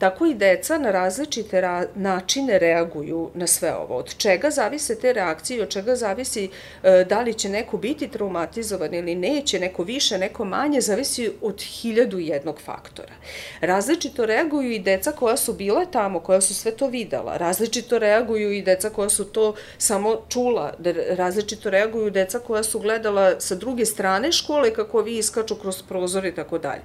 Tako 0.00 0.26
i 0.26 0.34
deca 0.34 0.78
na 0.78 0.90
različite 0.90 1.60
ra 1.60 1.86
načine 1.94 2.58
reaguju 2.58 3.30
na 3.34 3.46
sve 3.46 3.74
ovo. 3.74 3.96
Od 3.96 4.16
čega 4.16 4.50
zavise 4.50 5.00
te 5.00 5.12
reakcije, 5.12 5.62
od 5.62 5.68
čega 5.68 5.96
zavisi 5.96 6.48
e, 6.82 7.04
da 7.08 7.20
li 7.20 7.34
će 7.34 7.48
neko 7.48 7.76
biti 7.76 8.08
traumatizovan 8.08 8.94
ili 8.94 9.14
neće, 9.14 9.60
neko 9.60 9.82
više, 9.82 10.18
neko 10.18 10.44
manje, 10.44 10.80
zavisi 10.80 11.30
od 11.42 11.62
hiljadu 11.62 12.18
jednog 12.18 12.60
faktora. 12.60 13.12
Različito 13.60 14.26
reaguju 14.26 14.70
i 14.70 14.78
deca 14.78 15.12
koja 15.12 15.36
su 15.36 15.52
bila 15.52 15.84
tamo, 15.84 16.20
koja 16.20 16.40
su 16.40 16.54
sve 16.54 16.76
to 16.76 16.86
videla. 16.86 17.36
Različito 17.36 17.98
reaguju 17.98 18.52
i 18.52 18.62
deca 18.62 18.90
koja 18.90 19.08
su 19.08 19.24
to 19.24 19.54
samo 19.78 20.22
čula. 20.28 20.72
Da 20.78 20.92
različito 20.92 21.70
reaguju 21.70 22.10
deca 22.10 22.38
koja 22.38 22.62
su 22.62 22.78
gledala 22.78 23.40
sa 23.40 23.54
druge 23.54 23.86
strane 23.86 24.32
škole 24.32 24.74
kako 24.74 25.00
vi 25.00 25.18
iskaču 25.18 25.54
kroz 25.54 25.82
prozor 25.82 26.26
i 26.26 26.34
tako 26.34 26.58
dalje 26.58 26.82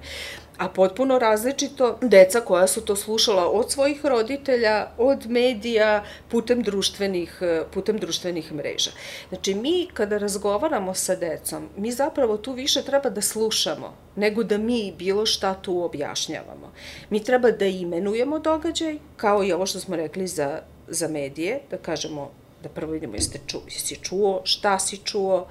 a 0.58 0.68
potpuno 0.68 1.18
različito 1.18 1.98
deca 2.02 2.40
koja 2.40 2.66
su 2.66 2.80
to 2.80 2.96
slušala 2.96 3.50
od 3.50 3.72
svojih 3.72 4.04
roditelja, 4.04 4.88
od 4.98 5.30
medija, 5.30 6.04
putem 6.28 6.62
društvenih, 6.62 7.42
putem 7.74 7.98
društvenih 7.98 8.52
mreža. 8.52 8.90
Znači, 9.28 9.54
mi 9.54 9.88
kada 9.94 10.18
razgovaramo 10.18 10.94
sa 10.94 11.14
decom, 11.14 11.68
mi 11.76 11.92
zapravo 11.92 12.36
tu 12.36 12.52
više 12.52 12.82
treba 12.82 13.10
da 13.10 13.20
slušamo, 13.20 13.94
nego 14.16 14.42
da 14.42 14.58
mi 14.58 14.94
bilo 14.98 15.26
šta 15.26 15.54
tu 15.54 15.82
objašnjavamo. 15.82 16.72
Mi 17.10 17.24
treba 17.24 17.50
da 17.50 17.66
imenujemo 17.66 18.38
događaj, 18.38 18.98
kao 19.16 19.44
i 19.44 19.52
ovo 19.52 19.66
što 19.66 19.80
smo 19.80 19.96
rekli 19.96 20.26
za, 20.26 20.60
za 20.88 21.08
medije, 21.08 21.60
da 21.70 21.76
kažemo, 21.76 22.30
da 22.62 22.68
prvo 22.68 22.92
vidimo 22.92 23.14
jeste 23.14 23.40
ču, 23.46 23.58
jesi 23.64 23.96
čuo, 24.02 24.40
šta 24.44 24.78
si 24.78 24.96
čuo, 25.04 25.46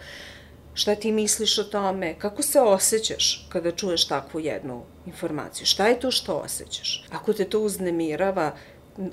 Šta 0.75 0.95
ti 0.95 1.11
misliš 1.11 1.57
o 1.57 1.63
tome? 1.63 2.15
Kako 2.19 2.41
se 2.43 2.61
osjećaš 2.61 3.47
kada 3.49 3.71
čuješ 3.71 4.07
takvu 4.07 4.39
jednu 4.39 4.81
informaciju? 5.05 5.65
Šta 5.65 5.87
je 5.87 5.99
to 5.99 6.11
što 6.11 6.35
osjećaš? 6.35 7.05
Ako 7.11 7.33
te 7.33 7.45
to 7.45 7.59
uznemirava, 7.59 8.55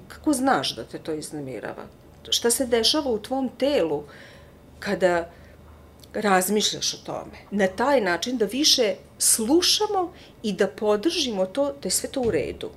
kako 0.08 0.32
znaš 0.32 0.76
da 0.76 0.84
te 0.84 0.98
to 0.98 1.12
iznemirava? 1.12 1.84
Šta 2.30 2.50
se 2.50 2.66
dešava 2.66 3.10
u 3.10 3.18
tvom 3.18 3.50
telu 3.58 4.02
kada 4.78 5.30
razmišljaš 6.14 6.94
o 6.94 6.96
tome? 7.06 7.38
Na 7.50 7.66
taj 7.66 8.00
način 8.00 8.36
da 8.36 8.44
više 8.44 8.94
slušamo 9.18 10.12
i 10.42 10.52
da 10.52 10.68
podržimo 10.68 11.46
to 11.46 11.64
da 11.66 11.86
je 11.86 11.90
sve 11.90 12.08
to 12.08 12.20
u 12.20 12.30
redu. 12.30 12.70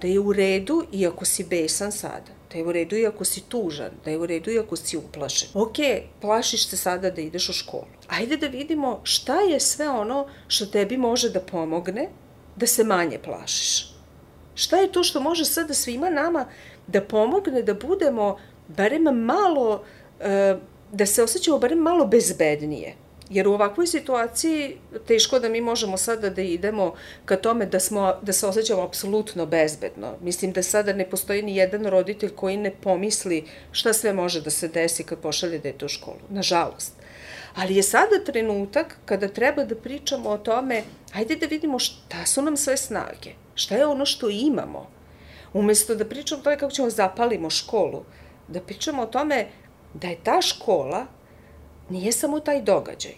Da 0.00 0.08
je 0.08 0.20
u 0.20 0.32
redu 0.32 0.84
i 0.92 1.06
ako 1.06 1.24
si 1.24 1.44
besan 1.44 1.92
sada 1.92 2.42
da 2.52 2.58
je 2.58 2.64
u 2.64 2.72
redu 2.72 2.96
i 2.96 3.06
ako 3.06 3.24
si 3.24 3.40
tužan, 3.40 3.90
da 4.04 4.10
je 4.10 4.18
u 4.18 4.26
redu 4.26 4.50
i 4.50 4.58
ako 4.58 4.76
si 4.76 4.96
uplašen. 4.96 5.48
Ok, 5.54 5.76
plašiš 6.20 6.66
se 6.68 6.76
sada 6.76 7.10
da 7.10 7.20
ideš 7.20 7.48
u 7.48 7.52
školu. 7.52 7.86
Ajde 8.08 8.36
da 8.36 8.46
vidimo 8.46 9.00
šta 9.02 9.40
je 9.40 9.60
sve 9.60 9.88
ono 9.88 10.26
što 10.48 10.66
tebi 10.66 10.96
može 10.96 11.30
da 11.30 11.40
pomogne 11.40 12.08
da 12.56 12.66
se 12.66 12.84
manje 12.84 13.18
plašiš. 13.18 13.92
Šta 14.54 14.76
je 14.76 14.92
to 14.92 15.02
što 15.02 15.20
može 15.20 15.44
sada 15.44 15.74
svima 15.74 16.10
nama 16.10 16.46
da 16.86 17.00
pomogne 17.00 17.62
da 17.62 17.74
budemo 17.74 18.38
barem 18.68 19.02
malo, 19.02 19.84
eh, 20.20 20.56
da 20.92 21.06
se 21.06 21.22
osjećamo 21.22 21.58
barem 21.58 21.78
malo 21.78 22.06
bezbednije. 22.06 22.94
Jer 23.30 23.48
u 23.48 23.52
ovakvoj 23.52 23.86
situaciji 23.86 24.76
teško 25.06 25.38
da 25.38 25.48
mi 25.48 25.60
možemo 25.60 25.96
sada 25.96 26.30
da 26.30 26.42
idemo 26.42 26.94
ka 27.24 27.36
tome 27.36 27.66
da, 27.66 27.80
smo, 27.80 28.14
da 28.22 28.32
se 28.32 28.46
osjećamo 28.46 28.82
apsolutno 28.82 29.46
bezbedno. 29.46 30.12
Mislim 30.20 30.52
da 30.52 30.62
sada 30.62 30.92
ne 30.92 31.10
postoji 31.10 31.42
ni 31.42 31.56
jedan 31.56 31.86
roditelj 31.86 32.30
koji 32.30 32.56
ne 32.56 32.70
pomisli 32.70 33.44
šta 33.70 33.92
sve 33.92 34.12
može 34.12 34.40
da 34.40 34.50
se 34.50 34.68
desi 34.68 35.04
kad 35.04 35.18
pošalje 35.18 35.58
dete 35.58 35.84
u 35.84 35.88
školu. 35.88 36.20
Nažalost. 36.28 36.92
Ali 37.54 37.76
je 37.76 37.82
sada 37.82 38.24
trenutak 38.24 38.96
kada 39.04 39.28
treba 39.28 39.64
da 39.64 39.76
pričamo 39.76 40.30
o 40.30 40.38
tome, 40.38 40.82
ajde 41.14 41.36
da 41.36 41.46
vidimo 41.46 41.78
šta 41.78 42.26
su 42.26 42.42
nam 42.42 42.56
sve 42.56 42.76
snage, 42.76 43.34
šta 43.54 43.76
je 43.76 43.86
ono 43.86 44.06
što 44.06 44.30
imamo. 44.30 44.86
Umesto 45.52 45.94
da 45.94 46.04
pričamo 46.04 46.40
o 46.40 46.44
tome 46.44 46.58
kako 46.58 46.72
ćemo 46.72 46.90
zapalimo 46.90 47.50
školu, 47.50 48.04
da 48.48 48.60
pričamo 48.60 49.02
o 49.02 49.06
tome 49.06 49.46
da 49.94 50.08
je 50.08 50.20
ta 50.24 50.42
škola 50.42 51.06
nije 51.90 52.12
samo 52.12 52.40
taj 52.40 52.62
događaj, 52.62 53.16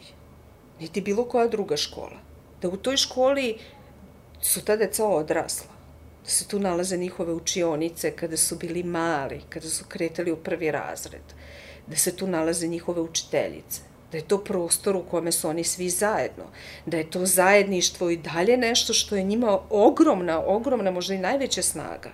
niti 0.81 1.01
bilo 1.01 1.25
koja 1.25 1.49
druga 1.49 1.77
škola. 1.77 2.25
da 2.63 2.69
u 2.69 2.77
toj 2.77 2.97
školi 2.97 3.59
su 4.41 4.65
ta 4.65 4.77
deca 4.77 5.07
odrasla, 5.07 5.73
da 6.25 6.31
se 6.31 6.49
tu 6.49 6.59
nalaze 6.59 6.97
njihove 6.97 7.33
učionice 7.33 8.11
kada 8.11 8.37
su 8.37 8.57
bili 8.57 8.83
mali, 8.83 9.41
kada 9.49 9.69
su 9.69 9.85
kretali 9.89 10.33
u 10.33 10.37
prvi 10.37 10.71
razred, 10.71 11.35
da 11.87 11.97
se 11.97 12.17
tu 12.17 12.27
nalaze 12.27 12.67
njihove 12.67 13.01
učiteljice, 13.01 13.81
da 14.15 14.19
je 14.19 14.29
to 14.29 14.39
prostor 14.39 14.97
u 14.97 15.03
kome 15.11 15.33
su 15.33 15.49
oni 15.49 15.65
svi 15.65 15.91
zajedno, 15.91 16.45
da 16.87 16.97
je 16.97 17.11
to 17.11 17.27
zajedništvo 17.27 18.11
i 18.11 18.17
dalje 18.17 18.57
nešto 18.57 18.93
što 18.93 19.17
je 19.17 19.23
njima 19.23 19.59
ogromna, 19.71 20.43
ogromna, 20.47 20.91
možda 20.91 21.15
i 21.15 21.19
najveća 21.19 21.63
snaga. 21.63 22.11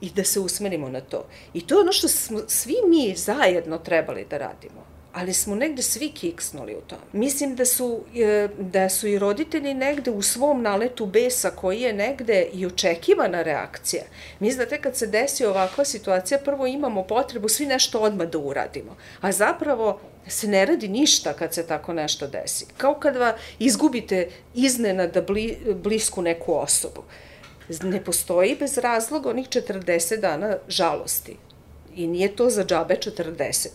I 0.00 0.10
da 0.10 0.24
se 0.24 0.40
usmerimo 0.40 0.88
na 0.88 1.00
to. 1.00 1.24
I 1.54 1.66
to 1.66 1.74
je 1.74 1.80
ono 1.80 1.92
što 1.92 2.08
smo 2.08 2.40
svi 2.48 2.74
mi 2.88 3.14
zajedno 3.16 3.78
trebali 3.78 4.26
da 4.30 4.38
radimo 4.38 4.91
ali 5.12 5.32
smo 5.32 5.54
negde 5.54 5.82
svi 5.82 6.10
kiksnuli 6.10 6.74
u 6.74 6.80
tom. 6.80 6.98
Mislim 7.12 7.56
da 7.56 7.64
su, 7.64 8.00
e, 8.16 8.48
da 8.58 8.88
su 8.88 9.08
i 9.08 9.18
roditelji 9.18 9.74
negde 9.74 10.10
u 10.10 10.22
svom 10.22 10.62
naletu 10.62 11.06
besa 11.06 11.50
koji 11.50 11.80
je 11.80 11.92
negde 11.92 12.48
i 12.52 12.66
očekivana 12.66 13.42
reakcija. 13.42 14.02
Mi 14.40 14.50
znate 14.50 14.80
kad 14.80 14.96
se 14.96 15.06
desi 15.06 15.44
ovakva 15.44 15.84
situacija, 15.84 16.38
prvo 16.38 16.66
imamo 16.66 17.02
potrebu 17.02 17.48
svi 17.48 17.66
nešto 17.66 18.00
odmah 18.00 18.28
da 18.28 18.38
uradimo, 18.38 18.96
a 19.20 19.32
zapravo 19.32 20.00
se 20.28 20.48
ne 20.48 20.64
radi 20.66 20.88
ništa 20.88 21.32
kad 21.32 21.54
se 21.54 21.66
tako 21.66 21.92
nešto 21.92 22.26
desi. 22.26 22.66
Kao 22.76 22.94
kada 22.94 23.36
izgubite 23.58 24.28
iznenada 24.54 25.22
bli, 25.22 25.58
blisku 25.74 26.22
neku 26.22 26.54
osobu. 26.54 27.02
Ne 27.82 28.04
postoji 28.04 28.56
bez 28.60 28.78
razloga 28.78 29.30
onih 29.30 29.48
40 29.48 30.20
dana 30.20 30.56
žalosti. 30.68 31.36
I 31.96 32.06
nije 32.06 32.36
to 32.36 32.50
za 32.50 32.64
džabe 32.64 32.96
40 32.96 33.68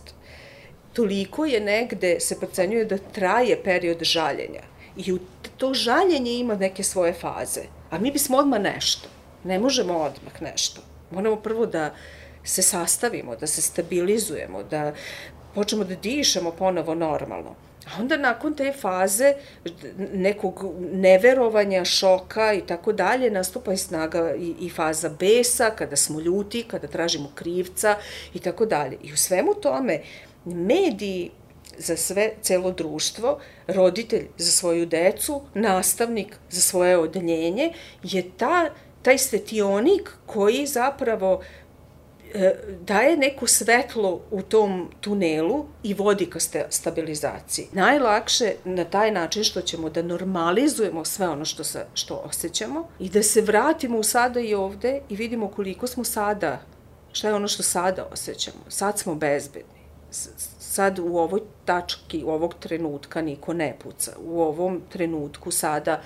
toliko 0.97 1.45
je 1.45 1.59
negde, 1.59 2.19
se 2.19 2.39
procenjuje 2.39 2.85
da 2.85 2.97
traje 2.97 3.63
period 3.63 3.97
žaljenja. 4.01 4.63
I 4.97 5.17
to 5.57 5.73
žaljenje 5.73 6.31
ima 6.31 6.55
neke 6.55 6.83
svoje 6.83 7.13
faze. 7.13 7.61
A 7.89 7.99
mi 7.99 8.11
bismo 8.11 8.37
odmah 8.37 8.61
nešto. 8.61 9.09
Ne 9.43 9.59
možemo 9.59 9.93
odmah 9.93 10.41
nešto. 10.41 10.81
Moramo 11.11 11.35
prvo 11.35 11.65
da 11.65 11.93
se 12.43 12.61
sastavimo, 12.61 13.35
da 13.35 13.47
se 13.47 13.61
stabilizujemo, 13.61 14.63
da 14.63 14.93
počnemo 15.55 15.83
da 15.83 15.95
dišemo 15.95 16.51
ponovo 16.51 16.95
normalno. 16.95 17.55
A 17.85 18.01
onda 18.01 18.17
nakon 18.17 18.53
te 18.53 18.73
faze 18.81 19.33
nekog 20.13 20.65
neverovanja, 20.91 21.85
šoka 21.85 22.53
i 22.53 22.61
tako 22.61 22.93
dalje, 22.93 23.31
nastupa 23.31 23.73
i 23.73 23.77
snaga 23.77 24.33
i, 24.35 24.55
i 24.59 24.69
faza 24.69 25.09
besa, 25.09 25.69
kada 25.69 25.95
smo 25.95 26.19
ljuti, 26.19 26.63
kada 26.63 26.87
tražimo 26.87 27.31
krivca 27.35 27.95
i 28.33 28.39
tako 28.39 28.65
dalje. 28.65 28.97
I 29.03 29.13
u 29.13 29.17
svemu 29.17 29.53
tome 29.53 30.01
mediji 30.55 31.31
za 31.77 31.97
sve, 31.97 32.31
celo 32.41 32.71
društvo, 32.71 33.39
roditelj 33.67 34.27
za 34.37 34.51
svoju 34.51 34.85
decu, 34.85 35.41
nastavnik 35.53 36.35
za 36.49 36.61
svoje 36.61 36.97
odeljenje, 36.97 37.73
je 38.03 38.31
ta, 38.37 38.69
taj 39.01 39.17
svetionik 39.17 40.11
koji 40.25 40.67
zapravo 40.67 41.41
e, 42.33 42.55
daje 42.81 43.17
neko 43.17 43.47
svetlo 43.47 44.21
u 44.31 44.41
tom 44.41 44.89
tunelu 45.01 45.65
i 45.83 45.93
vodi 45.93 46.25
ka 46.25 46.39
stabilizaciji. 46.69 47.67
Najlakše 47.71 48.53
na 48.65 48.85
taj 48.85 49.11
način 49.11 49.43
što 49.43 49.61
ćemo 49.61 49.89
da 49.89 50.01
normalizujemo 50.01 51.05
sve 51.05 51.29
ono 51.29 51.45
što, 51.45 51.63
sa, 51.63 51.85
što 51.93 52.15
osjećamo 52.15 52.87
i 52.99 53.09
da 53.09 53.23
se 53.23 53.41
vratimo 53.41 53.99
u 53.99 54.03
sada 54.03 54.39
i 54.39 54.53
ovde 54.53 55.01
i 55.09 55.15
vidimo 55.15 55.47
koliko 55.47 55.87
smo 55.87 56.03
sada, 56.03 56.61
šta 57.11 57.27
je 57.27 57.33
ono 57.33 57.47
što 57.47 57.63
sada 57.63 58.07
osjećamo. 58.11 58.63
Sad 58.69 58.99
smo 58.99 59.15
bezbedni 59.15 59.76
sad 60.59 60.99
u 60.99 61.17
ovoj 61.17 61.41
tački, 61.65 62.23
u 62.23 62.29
ovog 62.29 62.53
trenutka 62.59 63.21
niko 63.21 63.53
ne 63.53 63.75
puca. 63.83 64.11
U 64.25 64.41
ovom 64.41 64.81
trenutku 64.89 65.51
sada 65.51 66.01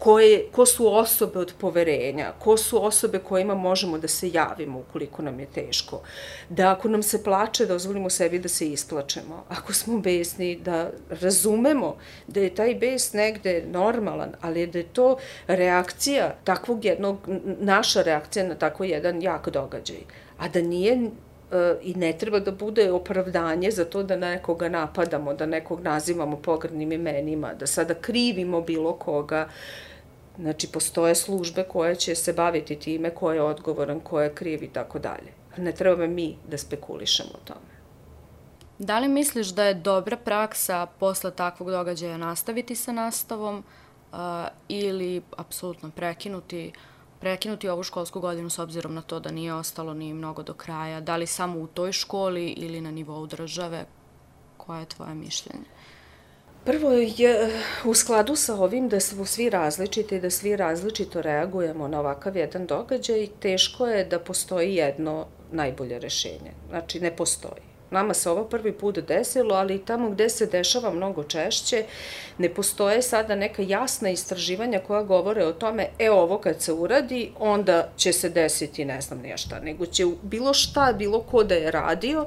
koje, 0.00 0.46
ko 0.52 0.66
su 0.66 0.94
osobe 0.94 1.38
od 1.38 1.52
poverenja, 1.58 2.32
ko 2.38 2.56
su 2.56 2.84
osobe 2.84 3.18
kojima 3.18 3.54
možemo 3.54 3.98
da 3.98 4.08
se 4.08 4.30
javimo 4.32 4.78
ukoliko 4.78 5.22
nam 5.22 5.40
je 5.40 5.46
teško, 5.46 6.00
da 6.48 6.70
ako 6.72 6.88
nam 6.88 7.02
se 7.02 7.22
plače, 7.24 7.66
da 7.66 7.74
ozvolimo 7.74 8.10
sebi 8.10 8.38
da 8.38 8.48
se 8.48 8.70
isplačemo, 8.72 9.44
ako 9.48 9.72
smo 9.72 9.98
besni, 9.98 10.56
da 10.56 10.90
razumemo 11.10 11.96
da 12.26 12.40
je 12.40 12.54
taj 12.54 12.74
bes 12.74 13.12
negde 13.12 13.64
normalan, 13.66 14.32
ali 14.40 14.66
da 14.66 14.78
je 14.78 14.88
to 14.92 15.16
reakcija 15.46 16.34
takvog 16.44 16.84
jednog, 16.84 17.28
naša 17.60 18.02
reakcija 18.02 18.48
na 18.48 18.54
tako 18.54 18.84
jedan 18.84 19.22
jak 19.22 19.48
događaj, 19.48 20.00
a 20.38 20.48
da 20.48 20.62
nije 20.62 21.10
i 21.82 21.94
ne 21.94 22.12
treba 22.12 22.40
da 22.40 22.50
bude 22.50 22.92
opravdanje 22.92 23.70
za 23.70 23.84
to 23.84 24.02
da 24.02 24.16
nekoga 24.16 24.68
napadamo, 24.68 25.34
da 25.34 25.46
nekog 25.46 25.80
nazivamo 25.80 26.36
pogrdnim 26.36 26.92
imenima, 26.92 27.54
da 27.54 27.66
sada 27.66 27.94
krivimo 27.94 28.60
bilo 28.60 28.92
koga. 28.92 29.48
Znači, 30.38 30.68
postoje 30.72 31.14
službe 31.14 31.62
koje 31.62 31.96
će 31.96 32.14
se 32.14 32.32
baviti 32.32 32.76
time 32.76 33.10
ko 33.10 33.32
je 33.32 33.42
odgovoran, 33.42 34.00
ko 34.00 34.20
je 34.20 34.34
kriv 34.34 34.62
i 34.62 34.68
tako 34.68 34.98
dalje. 34.98 35.32
Ne 35.56 35.72
treba 35.72 36.06
mi 36.06 36.36
da 36.48 36.58
spekulišemo 36.58 37.30
o 37.34 37.44
tome. 37.44 37.70
Da 38.78 38.98
li 38.98 39.08
misliš 39.08 39.48
da 39.48 39.64
je 39.64 39.74
dobra 39.74 40.16
praksa 40.16 40.86
posle 40.86 41.30
takvog 41.30 41.70
događaja 41.70 42.16
nastaviti 42.16 42.74
sa 42.74 42.92
nastavom 42.92 43.58
uh, 43.58 44.18
ili 44.68 45.22
apsolutno 45.36 45.90
prekinuti 45.90 46.72
uh, 46.74 46.99
prekinuti 47.20 47.68
ovu 47.68 47.82
školsku 47.82 48.20
godinu 48.20 48.50
s 48.50 48.58
obzirom 48.58 48.94
na 48.94 49.02
to 49.02 49.20
da 49.20 49.30
nije 49.30 49.54
ostalo 49.54 49.94
ni 49.94 50.14
mnogo 50.14 50.42
do 50.42 50.54
kraja? 50.54 51.00
Da 51.00 51.16
li 51.16 51.26
samo 51.26 51.60
u 51.60 51.66
toj 51.66 51.92
školi 51.92 52.48
ili 52.48 52.80
na 52.80 52.90
nivou 52.90 53.26
države? 53.26 53.84
Koje 54.56 54.80
je 54.80 54.86
tvoje 54.86 55.14
mišljenje? 55.14 55.64
Prvo 56.64 56.92
je 56.92 57.50
u 57.84 57.94
skladu 57.94 58.36
sa 58.36 58.54
ovim 58.54 58.88
da 58.88 59.00
smo 59.00 59.24
svi 59.24 59.50
različiti 59.50 60.16
i 60.16 60.20
da 60.20 60.30
svi 60.30 60.56
različito 60.56 61.22
reagujemo 61.22 61.88
na 61.88 62.00
ovakav 62.00 62.36
jedan 62.36 62.66
događaj, 62.66 63.28
teško 63.40 63.86
je 63.86 64.04
da 64.04 64.18
postoji 64.18 64.74
jedno 64.74 65.26
najbolje 65.52 65.98
rešenje. 65.98 66.52
Znači, 66.68 67.00
ne 67.00 67.16
postoji. 67.16 67.69
Nama 67.90 68.14
se 68.14 68.30
ovo 68.30 68.44
prvi 68.44 68.72
put 68.72 68.98
desilo, 68.98 69.54
ali 69.54 69.84
tamo 69.84 70.10
gde 70.10 70.28
se 70.28 70.46
dešava 70.46 70.90
mnogo 70.90 71.24
češće, 71.24 71.84
ne 72.38 72.48
postoje 72.48 73.02
sada 73.02 73.34
neka 73.34 73.62
jasna 73.62 74.10
istraživanja 74.10 74.80
koja 74.86 75.02
govore 75.02 75.44
o 75.44 75.52
tome, 75.52 75.88
e 75.98 76.10
ovo 76.10 76.38
kad 76.38 76.62
se 76.62 76.72
uradi, 76.72 77.32
onda 77.38 77.88
će 77.96 78.12
se 78.12 78.28
desiti 78.28 78.84
ne 78.84 79.00
znam 79.00 79.20
nije 79.20 79.38
šta, 79.38 79.60
nego 79.60 79.86
će 79.86 80.04
bilo 80.22 80.54
šta, 80.54 80.92
bilo 80.98 81.20
ko 81.20 81.44
da 81.44 81.54
je 81.54 81.70
radio, 81.70 82.26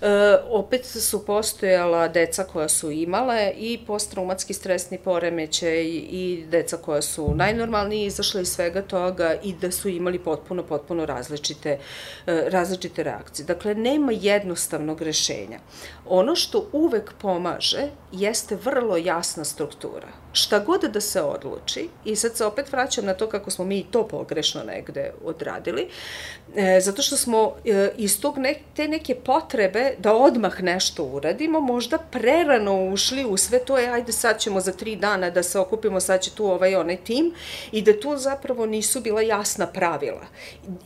e, 0.00 0.38
opet 0.48 0.86
su 0.86 1.26
postojala 1.26 2.08
deca 2.08 2.44
koja 2.44 2.68
su 2.68 2.90
imale 2.90 3.52
i 3.56 3.78
posttraumatski 3.86 4.54
stresni 4.54 4.98
poremećaj 4.98 5.84
i 5.86 6.44
deca 6.50 6.76
koja 6.76 7.02
su 7.02 7.34
najnormalnije 7.34 8.06
izašle 8.06 8.42
iz 8.42 8.48
svega 8.48 8.82
toga 8.82 9.34
i 9.42 9.54
da 9.54 9.70
su 9.70 9.88
imali 9.88 10.18
potpuno, 10.18 10.62
potpuno 10.62 11.06
različite, 11.06 11.78
e, 12.26 12.44
različite 12.48 13.02
reakcije. 13.02 13.46
Dakle, 13.46 13.74
nema 13.74 14.12
jednostavnog 14.12 15.02
rešenja. 15.02 15.58
Ono 16.06 16.36
što 16.36 16.68
uvek 16.72 17.12
pomaže 17.18 17.88
jeste 18.12 18.56
vrlo 18.56 18.96
jasna 18.96 19.44
struktura. 19.44 20.08
Šta 20.32 20.58
god 20.58 20.80
da 20.80 21.00
se 21.00 21.22
odluči, 21.22 21.88
i 22.04 22.16
sad 22.16 22.36
se 22.36 22.44
opet 22.44 22.72
vraćam 22.72 23.04
na 23.04 23.14
to 23.14 23.28
kako 23.28 23.50
smo 23.50 23.64
mi 23.64 23.84
to 23.90 24.08
pogrešno 24.08 24.62
negde 24.62 25.12
odradili, 25.24 25.88
e, 26.56 26.80
zato 26.80 27.02
što 27.02 27.16
smo 27.16 27.52
e, 27.64 27.90
iz 27.96 28.20
tog 28.20 28.38
ne, 28.38 28.54
te 28.76 28.88
neke 28.88 29.14
potrebe 29.14 29.89
da 29.98 30.14
odmah 30.14 30.62
nešto 30.62 31.04
uradimo, 31.04 31.60
možda 31.60 31.98
prerano 31.98 32.84
ušli 32.84 33.24
u 33.24 33.36
sve 33.36 33.58
to, 33.58 33.78
je 33.78 33.90
ajde 33.90 34.12
sad 34.12 34.40
ćemo 34.40 34.60
za 34.60 34.72
tri 34.72 34.96
dana 34.96 35.30
da 35.30 35.42
se 35.42 35.58
okupimo, 35.58 36.00
sad 36.00 36.20
će 36.20 36.30
tu 36.30 36.46
ovaj 36.46 36.76
onaj 36.76 36.96
tim, 36.96 37.34
i 37.72 37.82
da 37.82 38.00
tu 38.00 38.16
zapravo 38.16 38.66
nisu 38.66 39.00
bila 39.00 39.22
jasna 39.22 39.66
pravila. 39.66 40.26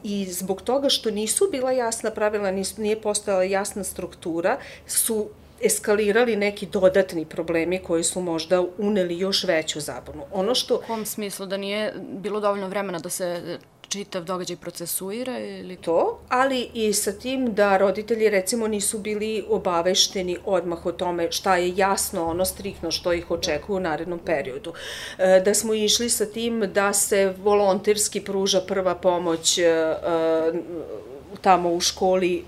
I 0.02 0.26
zbog 0.30 0.62
toga 0.62 0.88
što 0.88 1.10
nisu 1.10 1.48
bila 1.52 1.72
jasna 1.72 2.10
pravila, 2.10 2.50
nije 2.76 3.00
postojala 3.00 3.44
jasna 3.44 3.84
struktura, 3.84 4.58
su 4.86 5.28
eskalirali 5.62 6.36
neki 6.36 6.66
dodatni 6.66 7.24
problemi 7.26 7.78
koji 7.78 8.04
su 8.04 8.20
možda 8.20 8.64
uneli 8.78 9.18
još 9.18 9.44
veću 9.44 9.80
zabunu. 9.80 10.24
Ono 10.32 10.54
što... 10.54 10.74
U 10.74 10.82
kom 10.86 11.06
smislu? 11.06 11.46
Da 11.46 11.56
nije 11.56 11.94
bilo 11.98 12.40
dovoljno 12.40 12.68
vremena 12.68 12.98
da 12.98 13.10
se 13.10 13.58
čitav 13.94 14.24
događaj 14.24 14.56
procesuira 14.56 15.38
ili... 15.38 15.76
To, 15.76 16.18
ali 16.28 16.68
i 16.74 16.92
sa 16.92 17.12
tim 17.12 17.54
da 17.54 17.76
roditelji 17.76 18.30
recimo 18.30 18.68
nisu 18.68 18.98
bili 18.98 19.44
obavešteni 19.48 20.38
odmah 20.44 20.86
o 20.86 20.92
tome 20.92 21.32
šta 21.32 21.56
je 21.56 21.76
jasno, 21.76 22.26
ono 22.26 22.44
striktno 22.44 22.90
što 22.90 23.12
ih 23.12 23.30
očekuje 23.30 23.76
u 23.76 23.80
narednom 23.80 24.18
periodu. 24.18 24.72
E, 25.18 25.42
da 25.44 25.54
smo 25.54 25.74
išli 25.74 26.10
sa 26.10 26.26
tim 26.26 26.64
da 26.74 26.92
se 26.92 27.34
volonterski 27.42 28.20
pruža 28.20 28.60
prva 28.60 28.94
pomoć 28.94 29.58
e, 29.58 29.62
e, 29.62 29.96
tamo 31.40 31.72
u 31.72 31.80
školi 31.80 32.44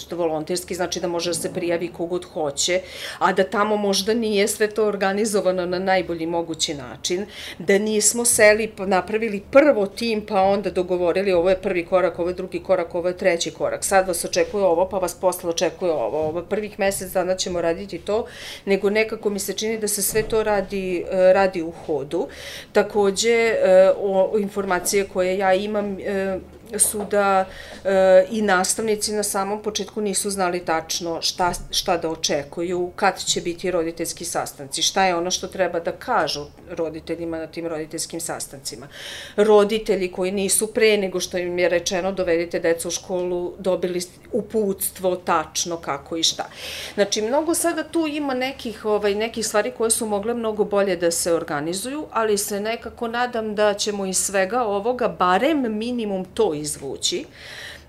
što 0.00 0.16
volonterski 0.16 0.74
znači 0.74 1.00
da 1.00 1.08
može 1.08 1.30
da 1.30 1.34
se 1.34 1.52
prijavi 1.52 1.88
kogod 1.88 2.24
hoće, 2.24 2.80
a 3.18 3.32
da 3.32 3.44
tamo 3.44 3.76
možda 3.76 4.14
nije 4.14 4.48
sve 4.48 4.70
to 4.70 4.86
organizovano 4.86 5.66
na 5.66 5.78
najbolji 5.78 6.26
mogući 6.26 6.74
način, 6.74 7.26
da 7.58 7.78
nismo 7.78 8.24
seli, 8.24 8.72
pa 8.76 8.86
napravili 8.86 9.42
prvo 9.50 9.86
tim, 9.86 10.26
pa 10.26 10.42
onda 10.42 10.70
dogovorili 10.70 11.32
ovo 11.32 11.50
je 11.50 11.62
prvi 11.62 11.86
korak, 11.86 12.18
ovo 12.18 12.28
je 12.28 12.34
drugi 12.34 12.62
korak, 12.62 12.94
ovo 12.94 13.08
je 13.08 13.16
treći 13.16 13.50
korak, 13.50 13.84
sad 13.84 14.08
vas 14.08 14.24
očekuje 14.24 14.64
ovo, 14.64 14.88
pa 14.88 14.98
vas 14.98 15.14
posle 15.14 15.50
očekuje 15.50 15.92
ovo, 15.92 16.18
ovo 16.28 16.42
prvih 16.42 16.78
mesec 16.78 17.12
dana 17.12 17.36
ćemo 17.36 17.60
raditi 17.60 17.98
to, 17.98 18.26
nego 18.64 18.90
nekako 18.90 19.30
mi 19.30 19.38
se 19.38 19.52
čini 19.52 19.78
da 19.78 19.88
se 19.88 20.02
sve 20.02 20.22
to 20.22 20.42
radi, 20.42 21.04
e, 21.10 21.32
radi 21.32 21.62
u 21.62 21.72
hodu. 21.86 22.28
Takođe, 22.72 23.30
e, 23.30 23.92
o, 23.96 24.38
informacije 24.38 25.08
koje 25.08 25.38
ja 25.38 25.54
imam, 25.54 25.98
e, 26.00 26.38
su 26.78 27.04
da 27.10 27.44
e, 27.84 28.26
i 28.30 28.42
nastavnici 28.42 29.12
na 29.12 29.22
samom 29.22 29.62
početku 29.62 30.00
nisu 30.00 30.30
znali 30.30 30.64
tačno 30.64 31.22
šta, 31.22 31.52
šta 31.70 31.96
da 31.96 32.10
očekuju, 32.10 32.90
kad 32.96 33.24
će 33.24 33.40
biti 33.40 33.70
roditeljski 33.70 34.24
sastanci, 34.24 34.82
šta 34.82 35.04
je 35.04 35.16
ono 35.16 35.30
što 35.30 35.46
treba 35.46 35.80
da 35.80 35.92
kažu 35.92 36.44
roditeljima 36.70 37.38
na 37.38 37.46
tim 37.46 37.66
roditeljskim 37.66 38.20
sastancima. 38.20 38.88
Roditelji 39.36 40.12
koji 40.12 40.32
nisu 40.32 40.66
pre 40.66 40.96
nego 40.96 41.20
što 41.20 41.38
im 41.38 41.58
je 41.58 41.68
rečeno 41.68 42.12
dovedite 42.12 42.60
decu 42.60 42.88
u 42.88 42.90
školu, 42.90 43.54
dobili 43.58 44.00
uputstvo 44.32 45.16
tačno 45.16 45.76
kako 45.76 46.16
i 46.16 46.22
šta. 46.22 46.48
Znači, 46.94 47.22
mnogo 47.22 47.54
sada 47.54 47.82
tu 47.84 48.06
ima 48.06 48.34
nekih, 48.34 48.84
ovaj, 48.84 49.14
nekih 49.14 49.46
stvari 49.46 49.72
koje 49.78 49.90
su 49.90 50.06
mogle 50.06 50.34
mnogo 50.34 50.64
bolje 50.64 50.96
da 50.96 51.10
se 51.10 51.32
organizuju, 51.32 52.06
ali 52.10 52.38
se 52.38 52.60
nekako 52.60 53.08
nadam 53.08 53.54
da 53.54 53.74
ćemo 53.74 54.06
iz 54.06 54.18
svega 54.18 54.62
ovoga 54.62 55.08
barem 55.08 55.78
minimum 55.78 56.24
to 56.24 56.54
izvući, 56.62 57.24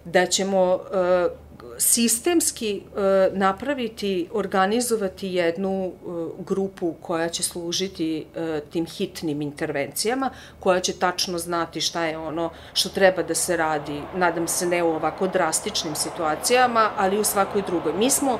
da 0.06 0.26
ćemo 0.26 0.74
e, 0.76 1.30
sistemski 1.78 2.76
e, 2.76 3.30
napraviti, 3.34 4.28
organizovati 4.34 5.28
jednu 5.28 5.86
e, 5.86 5.92
grupu 6.40 6.94
koja 7.02 7.30
će 7.30 7.44
služiti 7.44 8.26
tim 8.72 8.86
hitnim 8.86 9.42
intervencijama, 9.42 10.30
koja 10.60 10.80
će 10.80 10.94
tačno 10.94 11.38
znati 11.38 11.82
šta 11.82 12.06
je 12.06 12.18
ono 12.18 12.50
što 12.74 12.90
treba 12.90 13.24
da 13.24 13.36
se 13.36 13.58
radi, 13.58 14.02
nadam 14.16 14.48
se 14.48 14.66
ne 14.66 14.84
u 14.84 14.88
ovako 14.88 15.28
drastičnim 15.28 15.96
situacijama, 15.96 16.90
ali 16.98 17.20
u 17.20 17.24
svakoj 17.24 17.62
drugoj. 17.62 17.94
Mi 17.94 18.10
smo 18.10 18.40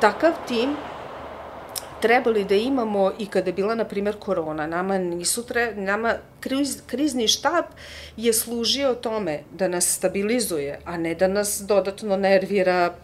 takav 0.00 0.32
tim 0.48 0.76
trebali 2.00 2.44
da 2.44 2.54
imamo 2.54 3.12
i 3.18 3.26
kada 3.26 3.48
je 3.48 3.52
bila, 3.52 3.74
na 3.74 3.84
primjer, 3.84 4.16
korona. 4.18 4.66
Nama, 4.66 4.98
nisu 4.98 5.46
tre, 5.46 5.74
nama 5.74 6.14
kriz, 6.40 6.76
krizni 6.86 7.28
štab 7.28 7.64
je 8.16 8.32
služio 8.32 8.94
tome 8.94 9.40
da 9.52 9.68
nas 9.68 9.94
stabilizuje, 9.94 10.80
a 10.84 10.96
ne 10.96 11.14
da 11.14 11.28
nas 11.28 11.62
dodatno 11.66 12.16
nervira, 12.16 12.94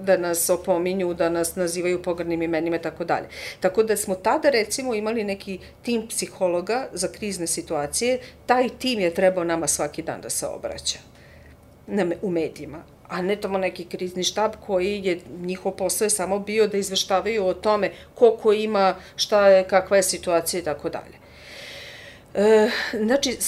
da 0.00 0.16
nas 0.16 0.50
opominju, 0.50 1.14
da 1.14 1.28
nas 1.28 1.56
nazivaju 1.56 2.02
pogrdnim 2.02 2.42
imenima 2.42 2.76
i 2.76 2.82
tako 2.82 3.04
dalje. 3.04 3.28
Tako 3.60 3.82
da 3.82 3.96
smo 3.96 4.14
tada, 4.14 4.50
recimo, 4.50 4.94
imali 4.94 5.24
neki 5.24 5.58
tim 5.82 6.08
psihologa 6.08 6.88
za 6.92 7.08
krizne 7.08 7.46
situacije, 7.46 8.18
taj 8.46 8.68
tim 8.68 9.00
je 9.00 9.14
trebao 9.14 9.44
nama 9.44 9.66
svaki 9.66 10.02
dan 10.02 10.20
da 10.20 10.30
se 10.30 10.46
obraća 10.46 10.98
na, 11.86 12.06
u 12.22 12.30
medijima 12.30 12.82
a 13.12 13.22
ne 13.22 13.36
tamo 13.36 13.58
neki 13.58 13.84
krizni 13.84 14.24
štab 14.24 14.52
koji 14.66 15.00
je, 15.04 15.20
njihov 15.40 15.72
posao 15.72 16.06
je 16.06 16.10
samo 16.10 16.38
bio 16.38 16.66
da 16.66 16.76
izveštavaju 16.76 17.46
o 17.46 17.54
tome 17.54 17.90
koliko 18.14 18.52
ima, 18.52 18.94
šta 19.16 19.48
je, 19.48 19.64
kakva 19.68 19.96
je 19.96 20.02
situacija 20.02 20.60
i 20.60 20.64
tako 20.64 20.88
dalje. 20.88 21.21
E, 22.34 22.70
znači, 23.04 23.38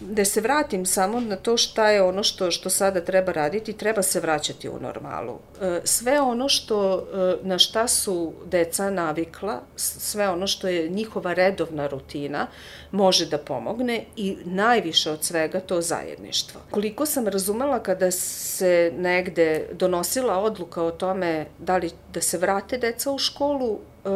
da 0.00 0.24
se 0.24 0.40
vratim 0.40 0.86
samo 0.86 1.20
na 1.20 1.36
to 1.36 1.56
šta 1.56 1.90
je 1.90 2.02
ono 2.02 2.22
što, 2.22 2.50
što 2.50 2.70
sada 2.70 3.00
treba 3.00 3.32
raditi, 3.32 3.72
treba 3.72 4.02
se 4.02 4.20
vraćati 4.20 4.68
u 4.68 4.80
normalu. 4.80 5.38
E, 5.62 5.80
sve 5.84 6.20
ono 6.20 6.48
što, 6.48 7.06
e, 7.42 7.46
na 7.46 7.58
šta 7.58 7.88
su 7.88 8.32
deca 8.46 8.90
navikla, 8.90 9.60
sve 9.76 10.28
ono 10.28 10.46
što 10.46 10.68
je 10.68 10.88
njihova 10.88 11.32
redovna 11.32 11.86
rutina, 11.86 12.46
može 12.90 13.26
da 13.26 13.38
pomogne 13.38 14.04
i 14.16 14.36
najviše 14.44 15.10
od 15.10 15.24
svega 15.24 15.60
to 15.60 15.80
zajedništvo. 15.80 16.60
Koliko 16.70 17.06
sam 17.06 17.28
razumela 17.28 17.82
kada 17.82 18.10
se 18.10 18.92
negde 18.96 19.66
donosila 19.72 20.38
odluka 20.38 20.82
o 20.82 20.90
tome 20.90 21.46
da 21.58 21.76
li 21.76 21.90
da 22.12 22.20
se 22.20 22.38
vrate 22.38 22.78
deca 22.78 23.10
u 23.10 23.18
školu 23.18 23.78
e, 24.04 24.08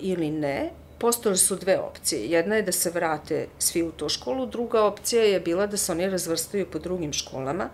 ili 0.00 0.30
ne, 0.30 0.70
postojale 0.98 1.36
su 1.36 1.56
dve 1.56 1.78
opcije. 1.78 2.26
Jedna 2.26 2.56
je 2.56 2.62
da 2.62 2.72
se 2.72 2.90
vrate 2.90 3.46
svi 3.58 3.82
u 3.82 3.92
tu 3.92 4.08
školu, 4.08 4.46
druga 4.46 4.84
opcija 4.84 5.22
je 5.22 5.40
bila 5.40 5.66
da 5.66 5.76
se 5.76 5.92
oni 5.92 6.10
razvrstaju 6.10 6.66
po 6.70 6.78
drugim 6.78 7.12
školama. 7.12 7.68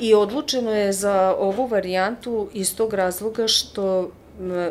I 0.00 0.14
odlučeno 0.14 0.74
je 0.74 0.92
za 0.92 1.34
ovu 1.38 1.66
varijantu 1.66 2.48
iz 2.52 2.76
tog 2.76 2.94
razloga 2.94 3.48
što 3.48 4.10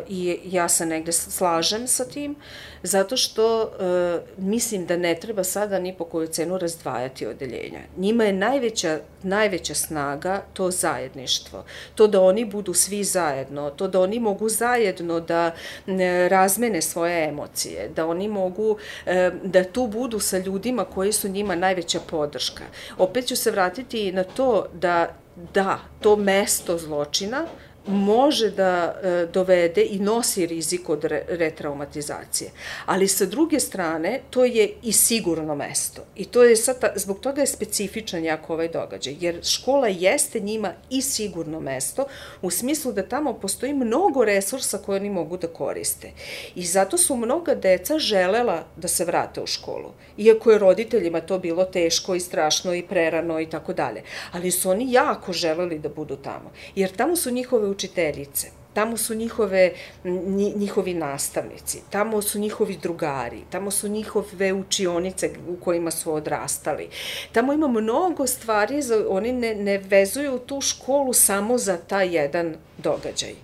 i 0.08 0.38
ja 0.44 0.68
se 0.68 0.86
negde 0.86 1.12
slažem 1.12 1.86
sa 1.86 2.04
tim, 2.04 2.36
zato 2.82 3.16
što 3.16 3.62
e, 3.62 4.20
mislim 4.36 4.86
da 4.86 4.96
ne 4.96 5.14
treba 5.14 5.44
sada 5.44 5.78
ni 5.78 5.94
po 5.98 6.04
koju 6.04 6.26
cenu 6.26 6.58
razdvajati 6.58 7.26
odeljenja. 7.26 7.78
Njima 7.96 8.24
je 8.24 8.32
najveća, 8.32 8.98
najveća 9.22 9.74
snaga 9.74 10.42
to 10.52 10.70
zajedništvo, 10.70 11.64
to 11.94 12.06
da 12.06 12.20
oni 12.20 12.44
budu 12.44 12.74
svi 12.74 13.04
zajedno, 13.04 13.70
to 13.70 13.88
da 13.88 14.00
oni 14.00 14.20
mogu 14.20 14.48
zajedno 14.48 15.20
da 15.20 15.50
e, 15.86 16.28
razmene 16.28 16.82
svoje 16.82 17.28
emocije, 17.28 17.90
da 17.96 18.06
oni 18.06 18.28
mogu 18.28 18.76
e, 19.06 19.30
da 19.44 19.64
tu 19.64 19.86
budu 19.86 20.20
sa 20.20 20.38
ljudima 20.38 20.84
koji 20.84 21.12
su 21.12 21.28
njima 21.28 21.54
najveća 21.54 22.00
podrška. 22.10 22.64
Opet 22.98 23.26
ću 23.26 23.36
se 23.36 23.50
vratiti 23.50 24.12
na 24.12 24.24
to 24.24 24.66
da 24.72 25.22
da, 25.54 25.78
to 26.00 26.16
mesto 26.16 26.78
zločina 26.78 27.46
može 27.86 28.50
da 28.50 28.94
e, 29.02 29.26
dovede 29.32 29.82
i 29.82 29.98
nosi 29.98 30.46
rizik 30.46 30.88
od 30.88 31.04
re, 31.04 31.22
retraumatizacije. 31.28 32.50
Ali 32.86 33.08
sa 33.08 33.26
druge 33.26 33.60
strane, 33.60 34.20
to 34.30 34.44
je 34.44 34.72
i 34.82 34.92
sigurno 34.92 35.54
mesto. 35.54 36.02
I 36.16 36.24
to 36.24 36.42
je 36.42 36.56
sad, 36.56 36.92
zbog 36.96 37.20
toga 37.20 37.40
je 37.40 37.46
specifičan 37.46 38.24
jako 38.24 38.52
ovaj 38.52 38.68
događaj, 38.68 39.16
jer 39.20 39.44
škola 39.44 39.88
jeste 39.88 40.40
njima 40.40 40.72
i 40.90 41.02
sigurno 41.02 41.60
mesto, 41.60 42.04
u 42.42 42.50
smislu 42.50 42.92
da 42.92 43.08
tamo 43.08 43.34
postoji 43.34 43.74
mnogo 43.74 44.24
resursa 44.24 44.78
koje 44.78 45.00
oni 45.00 45.10
mogu 45.10 45.36
da 45.36 45.46
koriste. 45.46 46.10
I 46.54 46.64
zato 46.64 46.98
su 46.98 47.16
mnoga 47.16 47.54
deca 47.54 47.98
želela 47.98 48.64
da 48.76 48.88
se 48.88 49.04
vrate 49.04 49.40
u 49.40 49.46
školu. 49.46 49.92
Iako 50.18 50.50
je 50.50 50.58
roditeljima 50.58 51.20
to 51.20 51.38
bilo 51.38 51.64
teško 51.64 52.14
i 52.14 52.20
strašno 52.20 52.74
i 52.74 52.82
prerano 52.82 53.40
i 53.40 53.50
tako 53.50 53.72
dalje. 53.72 54.02
Ali 54.32 54.50
su 54.50 54.70
oni 54.70 54.92
jako 54.92 55.32
želeli 55.32 55.78
da 55.78 55.88
budu 55.88 56.16
tamo. 56.16 56.52
Jer 56.74 56.90
tamo 56.90 57.16
su 57.16 57.30
njihove 57.30 57.71
učiteljice, 57.72 58.50
tamo 58.74 58.96
su 58.96 59.14
njihove, 59.14 59.72
njihovi 60.56 60.94
nastavnici, 60.94 61.82
tamo 61.90 62.22
su 62.22 62.38
njihovi 62.38 62.76
drugari, 62.76 63.42
tamo 63.50 63.70
su 63.70 63.88
njihove 63.88 64.52
učionice 64.52 65.30
u 65.48 65.56
kojima 65.56 65.90
su 65.90 66.14
odrastali. 66.14 66.88
Tamo 67.32 67.52
ima 67.52 67.68
mnogo 67.68 68.26
stvari, 68.26 68.82
za, 68.82 69.04
oni 69.08 69.32
ne, 69.32 69.54
ne 69.54 69.78
vezuju 69.78 70.38
tu 70.38 70.60
školu 70.60 71.12
samo 71.12 71.58
za 71.58 71.76
taj 71.76 72.16
jedan 72.16 72.56
događaj. 72.78 73.34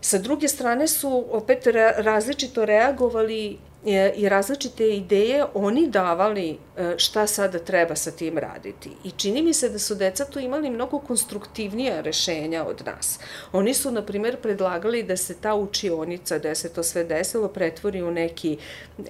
Sa 0.00 0.18
druge 0.18 0.48
strane 0.48 0.88
su 0.88 1.26
opet 1.30 1.66
različito 1.96 2.64
reagovali 2.64 3.58
i 4.14 4.28
različite 4.28 4.96
ideje 4.96 5.44
oni 5.54 5.88
davali 5.88 6.58
e, 6.76 6.94
šta 6.96 7.26
sada 7.26 7.58
treba 7.58 7.96
sa 7.96 8.10
tim 8.10 8.38
raditi. 8.38 8.90
I 9.04 9.10
čini 9.10 9.42
mi 9.42 9.54
se 9.54 9.68
da 9.68 9.78
su 9.78 9.94
deca 9.94 10.24
tu 10.24 10.38
imali 10.38 10.70
mnogo 10.70 10.98
konstruktivnija 10.98 12.00
rešenja 12.00 12.64
od 12.64 12.82
nas. 12.86 13.18
Oni 13.52 13.74
su, 13.74 13.90
na 13.90 14.02
primer, 14.02 14.36
predlagali 14.36 15.02
da 15.02 15.16
se 15.16 15.34
ta 15.34 15.54
učionica, 15.54 16.38
da 16.38 16.54
se 16.54 16.72
to 16.72 16.82
sve 16.82 17.04
desilo, 17.04 17.48
pretvori 17.48 18.02
u 18.02 18.10
neki 18.10 18.58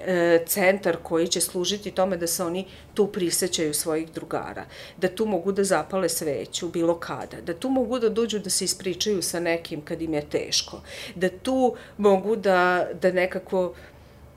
e, 0.07 0.45
centar 0.47 0.97
koji 1.03 1.29
će 1.29 1.41
služiti 1.41 1.91
tome 1.91 2.17
da 2.17 2.27
se 2.27 2.45
oni 2.45 2.67
tu 2.95 3.07
prisećaju 3.07 3.75
svojih 3.75 4.13
drugara, 4.13 4.65
da 4.97 5.09
tu 5.09 5.27
mogu 5.27 5.53
da 5.53 5.65
zapale 5.65 6.09
sveću 6.09 6.69
bilo 6.69 6.95
kada, 6.95 7.41
da 7.41 7.55
tu 7.55 7.69
mogu 7.69 7.99
da 7.99 8.09
dođu 8.09 8.39
da 8.39 8.51
se 8.51 8.65
ispričaju 8.65 9.23
sa 9.23 9.41
nekim 9.41 9.81
kad 9.81 10.03
im 10.03 10.15
je 10.15 10.29
teško, 10.31 10.81
da 11.15 11.29
tu 11.29 11.75
mogu 11.99 12.37
da, 12.37 12.89
da 13.03 13.13
nekako 13.13 13.75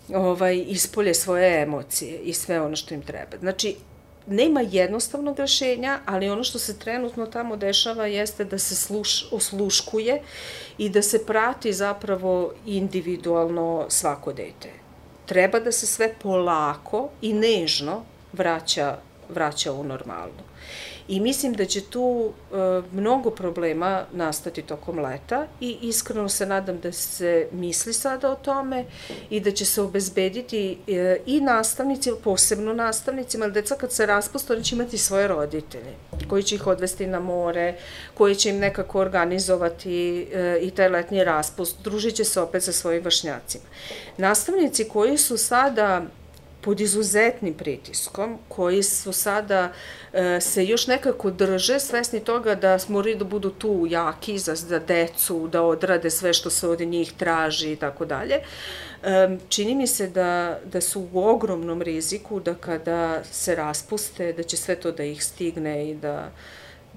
ovaj, 0.09 0.65
ispolje 0.67 1.13
svoje 1.13 1.61
emocije 1.61 2.19
i 2.19 2.33
sve 2.33 2.61
ono 2.61 2.75
što 2.75 2.93
im 2.93 3.01
treba. 3.01 3.37
Znači, 3.39 3.75
nema 4.27 4.61
jednostavnog 4.61 5.39
rešenja, 5.39 5.99
ali 6.05 6.29
ono 6.29 6.43
što 6.43 6.59
se 6.59 6.79
trenutno 6.79 7.25
tamo 7.25 7.57
dešava 7.57 8.05
jeste 8.05 8.45
da 8.45 8.59
se 8.59 8.75
sluš, 8.75 9.31
osluškuje 9.31 10.21
i 10.77 10.89
da 10.89 11.01
se 11.01 11.25
prati 11.25 11.73
zapravo 11.73 12.53
individualno 12.65 13.85
svako 13.89 14.33
dete. 14.33 14.69
Treba 15.25 15.59
da 15.59 15.71
se 15.71 15.87
sve 15.87 16.13
polako 16.21 17.09
i 17.21 17.33
nežno 17.33 18.03
vraća 18.33 18.97
vraća 19.29 19.73
u 19.73 19.83
normalnu. 19.83 20.43
I 21.07 21.19
mislim 21.19 21.53
da 21.53 21.65
će 21.65 21.81
tu 21.81 22.31
e, 22.31 22.55
mnogo 22.91 23.29
problema 23.29 24.05
nastati 24.11 24.61
tokom 24.61 24.99
leta 24.99 25.47
i 25.59 25.77
iskreno 25.81 26.29
se 26.29 26.45
nadam 26.45 26.79
da 26.79 26.91
se 26.91 27.47
misli 27.51 27.93
sada 27.93 28.31
o 28.31 28.35
tome 28.35 28.85
i 29.29 29.39
da 29.39 29.51
će 29.51 29.65
se 29.65 29.81
obezbediti 29.81 30.77
e, 30.87 31.17
i 31.25 31.41
nastavnici, 31.41 32.11
posebno 32.23 32.73
nastavnicima, 32.73 33.45
ali 33.45 33.53
deca 33.53 33.75
kad 33.75 33.91
se 33.91 34.05
raspuste, 34.05 34.53
oni 34.53 34.63
će 34.63 34.75
imati 34.75 34.97
svoje 34.97 35.27
roditelje 35.27 35.93
koji 36.29 36.43
će 36.43 36.55
ih 36.55 36.67
odvesti 36.67 37.07
na 37.07 37.19
more, 37.19 37.75
koji 38.13 38.35
će 38.35 38.49
im 38.49 38.57
nekako 38.57 38.99
organizovati 38.99 40.27
e, 40.33 40.59
i 40.61 40.71
taj 40.71 40.89
letnji 40.89 41.23
raspust, 41.23 41.77
družit 41.83 42.15
će 42.15 42.23
se 42.23 42.41
opet 42.41 42.63
sa 42.63 42.71
svojim 42.71 43.03
vršnjacima. 43.03 43.63
Nastavnici 44.17 44.89
koji 44.89 45.17
su 45.17 45.37
sada 45.37 46.01
pod 46.63 46.81
izuzetnim 46.81 47.53
pritiskom, 47.53 48.37
koji 48.47 48.83
su 48.83 49.13
sada 49.13 49.71
e, 50.13 50.41
se 50.41 50.65
još 50.65 50.87
nekako 50.87 51.31
drže, 51.31 51.79
svesni 51.79 52.19
toga 52.19 52.55
da 52.55 52.77
moraju 52.87 53.17
da 53.17 53.25
budu 53.25 53.49
tu 53.49 53.85
jaki 53.89 54.37
za, 54.39 54.55
za 54.55 54.79
decu, 54.79 55.47
da 55.47 55.61
odrade 55.61 56.09
sve 56.09 56.33
što 56.33 56.49
se 56.49 56.67
od 56.67 56.79
njih 56.79 57.13
traži 57.13 57.71
i 57.71 57.75
tako 57.75 58.05
dalje. 58.05 58.35
E, 59.03 59.37
čini 59.49 59.75
mi 59.75 59.87
se 59.87 60.07
da, 60.07 60.59
da 60.65 60.81
su 60.81 61.07
u 61.13 61.27
ogromnom 61.27 61.81
riziku 61.81 62.39
da 62.39 62.55
kada 62.55 63.23
se 63.31 63.55
raspuste, 63.55 64.33
da 64.33 64.43
će 64.43 64.57
sve 64.57 64.75
to 64.75 64.91
da 64.91 65.03
ih 65.03 65.23
stigne 65.23 65.89
i 65.89 65.95
da 65.95 66.31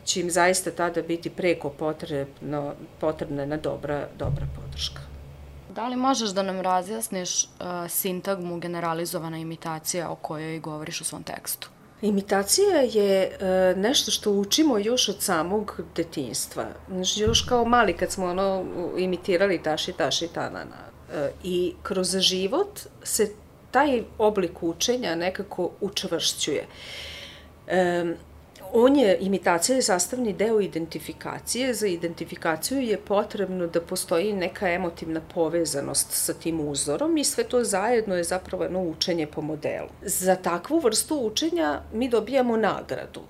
će 0.05 0.21
im 0.21 0.31
zaista 0.31 0.71
tada 0.71 1.03
biti 1.03 1.31
preko 1.31 1.71
potrebno, 1.71 2.75
potrebna 3.01 3.43
jedna 3.43 3.57
dobra, 3.57 4.09
dobra 4.19 4.47
podrška. 4.57 5.16
Da 5.77 5.89
li 5.89 5.97
možeš 5.97 6.31
da 6.31 6.43
nam 6.43 6.61
razjasniš 6.61 7.45
uh, 7.45 7.49
sintagmu 7.89 8.59
generalizovana 8.59 9.39
imitacija 9.39 10.11
o 10.11 10.15
kojoj 10.15 10.59
govoriš 10.59 11.01
u 11.01 11.05
svom 11.05 11.23
tekstu? 11.23 11.69
Imitacija 12.03 12.81
je 12.81 13.31
uh, 13.31 13.79
nešto 13.79 14.11
što 14.11 14.31
učimo 14.31 14.79
još 14.79 15.09
od 15.09 15.23
samog 15.23 15.81
detinjstva. 15.97 16.65
Znači, 16.89 17.21
još 17.21 17.41
kao 17.41 17.65
mali 17.65 17.97
kad 17.97 18.11
smo 18.11 18.27
ono 18.27 18.65
imitirali 18.99 19.63
taši, 19.63 19.93
taši, 19.93 20.29
tanana. 20.29 20.77
Uh, 21.09 21.15
I 21.43 21.75
kroz 21.83 22.17
život 22.19 22.81
se 23.03 23.33
taj 23.71 24.03
oblik 24.19 24.63
učenja 24.63 25.15
nekako 25.15 25.71
učvršćuje. 25.81 26.67
Um, 28.03 28.15
On 28.79 28.97
je, 28.97 29.19
imitacija 29.21 29.77
je 29.77 29.83
sastavni 29.83 30.33
deo 30.33 30.61
identifikacije. 30.61 31.75
Za 31.75 31.87
identifikaciju 31.87 32.81
je 32.81 32.99
potrebno 32.99 33.67
da 33.67 33.81
postoji 33.81 34.33
neka 34.33 34.69
emotivna 34.69 35.21
povezanost 35.35 36.11
sa 36.11 36.35
tim 36.35 36.61
uzorom 36.61 37.17
i 37.17 37.25
sve 37.25 37.45
to 37.45 37.65
zajedno 37.65 38.17
je 38.17 38.25
zapravo 38.25 38.63
jedno 38.63 38.83
učenje 38.83 39.27
po 39.27 39.41
modelu. 39.41 39.89
Za 40.03 40.35
takvu 40.35 40.79
vrstu 40.79 41.21
učenja 41.27 41.81
mi 41.93 42.09
dobijamo 42.09 42.57
nagradu, 42.57 43.21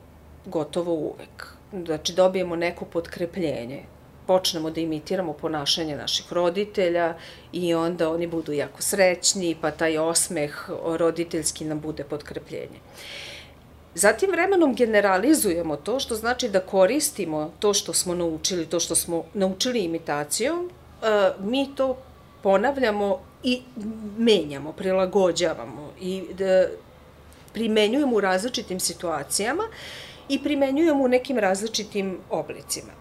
gotovo 0.47 0.93
uvek. 0.93 1.47
Znači 1.85 2.15
dobijemo 2.15 2.57
neko 2.57 2.85
potkrepljenje 2.85 3.83
počnemo 4.27 4.71
da 4.71 4.81
imitiramo 4.81 5.33
ponašanje 5.33 5.97
naših 5.97 6.33
roditelja 6.33 7.15
i 7.53 7.75
onda 7.75 8.11
oni 8.11 8.27
budu 8.27 8.53
jako 8.53 8.83
srećni, 8.83 9.57
pa 9.61 9.71
taj 9.71 9.99
osmeh 9.99 10.71
roditeljski 10.85 11.65
nam 11.65 11.81
bude 11.81 12.05
potkrepljenje. 12.05 12.81
Zatim 13.97 14.31
vremenom 14.31 14.75
generalizujemo 14.75 15.77
to, 15.77 16.01
što 16.01 16.15
znači 16.15 16.49
da 16.49 16.61
koristimo 16.61 17.51
to 17.59 17.75
što 17.75 17.93
smo 17.93 18.15
naučili, 18.15 18.67
to 18.67 18.81
što 18.81 18.95
smo 18.95 19.25
naučili 19.35 19.85
imitacijom, 19.85 20.71
e, 21.03 21.07
mi 21.41 21.69
to 21.75 21.97
ponavljamo 22.43 23.21
i 23.43 23.63
menjamo, 24.19 24.73
prilagođavamo 24.73 25.93
i 26.01 26.25
da 26.39 26.67
primenjujemo 27.53 28.17
u 28.17 28.21
različitim 28.21 28.81
situacijama 28.81 29.65
i 30.29 30.43
primenjujemo 30.43 31.05
u 31.05 31.09
nekim 31.09 31.39
različitim 31.39 32.19
oblicima. 32.31 32.93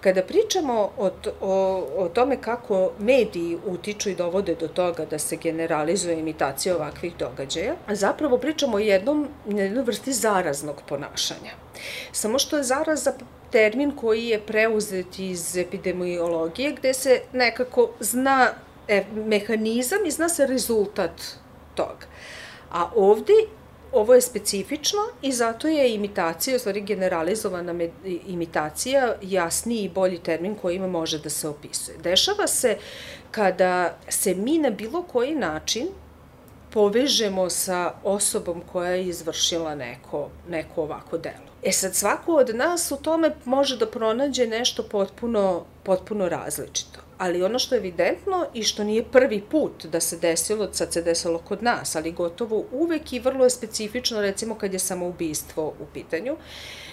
Kada 0.00 0.22
pričamo 0.22 0.90
o, 0.98 1.10
o, 1.40 1.86
o 1.96 2.08
tome 2.08 2.36
kako 2.40 2.92
mediji 2.98 3.58
utiču 3.66 4.10
i 4.10 4.14
dovode 4.14 4.54
do 4.54 4.68
toga 4.68 5.04
da 5.04 5.18
se 5.18 5.36
generalizuje 5.36 6.18
imitacija 6.18 6.76
ovakvih 6.76 7.16
događaja, 7.18 7.74
zapravo 7.88 8.38
pričamo 8.38 8.76
o 8.76 8.80
jednom, 8.80 9.28
jednoj 9.48 9.84
vrsti 9.84 10.12
zaraznog 10.12 10.82
ponašanja. 10.88 11.52
Samo 12.12 12.38
što 12.38 12.56
je 12.56 12.62
zaraza 12.62 13.12
termin 13.50 13.96
koji 13.96 14.26
je 14.26 14.40
preuzet 14.40 15.18
iz 15.18 15.56
epidemiologije 15.56 16.72
gde 16.72 16.94
se 16.94 17.20
nekako 17.32 17.90
zna 18.00 18.48
e, 18.88 19.04
mehanizam 19.14 20.06
i 20.06 20.10
zna 20.10 20.28
se 20.28 20.46
rezultat 20.46 21.20
toga. 21.74 22.06
A 22.70 22.90
ovde 22.96 23.32
ovo 23.92 24.14
je 24.14 24.20
specifično 24.20 25.00
i 25.22 25.32
zato 25.32 25.68
je 25.68 25.94
imitacija, 25.94 26.56
u 26.56 26.58
stvari 26.58 26.80
generalizovana 26.80 27.88
imitacija, 28.26 29.14
jasniji 29.22 29.84
i 29.84 29.88
bolji 29.88 30.18
termin 30.18 30.54
kojima 30.54 30.86
može 30.86 31.18
da 31.18 31.30
se 31.30 31.48
opisuje. 31.48 31.98
Dešava 31.98 32.46
se 32.46 32.76
kada 33.30 33.98
se 34.08 34.34
mi 34.34 34.58
na 34.58 34.70
bilo 34.70 35.02
koji 35.02 35.34
način 35.34 35.88
povežemo 36.70 37.50
sa 37.50 37.92
osobom 38.04 38.62
koja 38.72 38.90
je 38.90 39.06
izvršila 39.06 39.74
neko, 39.74 40.28
neko 40.48 40.82
ovako 40.82 41.18
delo. 41.18 41.50
E 41.62 41.72
sad, 41.72 41.94
svako 41.94 42.34
od 42.34 42.56
nas 42.56 42.92
u 42.92 42.96
tome 42.96 43.34
može 43.44 43.76
da 43.76 43.86
pronađe 43.86 44.46
nešto 44.46 44.82
potpuno, 44.82 45.64
potpuno 45.82 46.28
različito 46.28 47.09
ali 47.20 47.42
ono 47.42 47.58
što 47.58 47.74
je 47.74 47.78
evidentno 47.78 48.46
i 48.54 48.62
što 48.62 48.84
nije 48.84 49.04
prvi 49.04 49.40
put 49.50 49.86
da 49.86 50.00
se 50.00 50.16
desilo, 50.18 50.68
sad 50.72 50.92
se 50.92 51.02
desilo 51.02 51.38
kod 51.38 51.62
nas, 51.62 51.96
ali 51.96 52.12
gotovo 52.12 52.64
uvek 52.72 53.12
i 53.12 53.18
vrlo 53.18 53.44
je 53.44 53.50
specifično, 53.50 54.20
recimo 54.20 54.54
kad 54.54 54.72
je 54.72 54.78
samoubistvo 54.78 55.66
u 55.66 55.86
pitanju, 55.94 56.36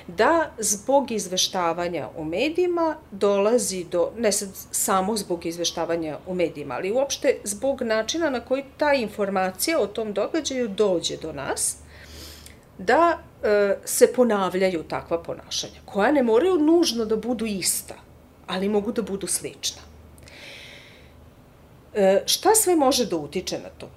da 0.08 0.52
zbog 0.58 1.12
izveštavanja 1.12 2.10
u 2.18 2.26
medijima 2.26 2.96
dolazi 3.12 3.84
do, 3.84 4.12
ne 4.18 4.32
sad 4.32 4.50
samo 4.72 5.18
zbog 5.18 5.46
izveštavanja 5.46 6.18
u 6.28 6.36
medijima, 6.36 6.76
ali 6.76 6.92
uopšte 6.92 7.38
zbog 7.44 7.82
načina 7.82 8.30
na 8.30 8.40
koji 8.40 8.64
ta 8.78 8.94
informacija 8.94 9.80
o 9.80 9.88
tom 9.88 10.14
događaju 10.14 10.68
dođe 10.68 11.18
do 11.18 11.34
nas, 11.34 11.78
da 12.78 13.18
e, 13.44 13.78
se 13.86 14.14
ponavljaju 14.14 14.84
takva 14.84 15.24
ponašanja, 15.24 15.80
koja 15.86 16.12
ne 16.12 16.24
moraju 16.24 16.60
nužno 16.60 17.06
da 17.06 17.16
budu 17.16 17.46
ista, 17.46 17.96
ali 18.48 18.70
mogu 18.70 18.92
da 18.92 19.02
budu 19.02 19.28
slična. 19.28 19.87
E, 21.98 22.24
šta 22.26 22.56
sve 22.56 22.76
može 22.76 23.06
da 23.06 23.18
utiče 23.18 23.60
na 23.60 23.70
to? 23.78 23.90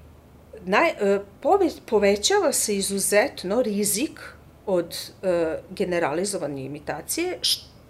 Naj, 0.65 0.89
e, 0.89 1.21
pove, 1.41 1.69
povećava 1.87 2.53
se 2.53 2.77
izuzetno 2.77 3.63
rizik 3.63 4.21
od 4.67 4.97
e, 5.23 5.59
generalizovane 5.71 6.65
imitacije, 6.65 7.39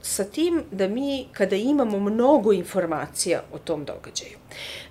sa 0.02 0.24
tim 0.24 0.62
da 0.70 0.88
mi, 0.88 1.28
kada 1.32 1.56
imamo 1.56 1.98
mnogo 1.98 2.52
informacija 2.52 3.42
o 3.52 3.58
tom 3.58 3.84
događaju. 3.84 4.38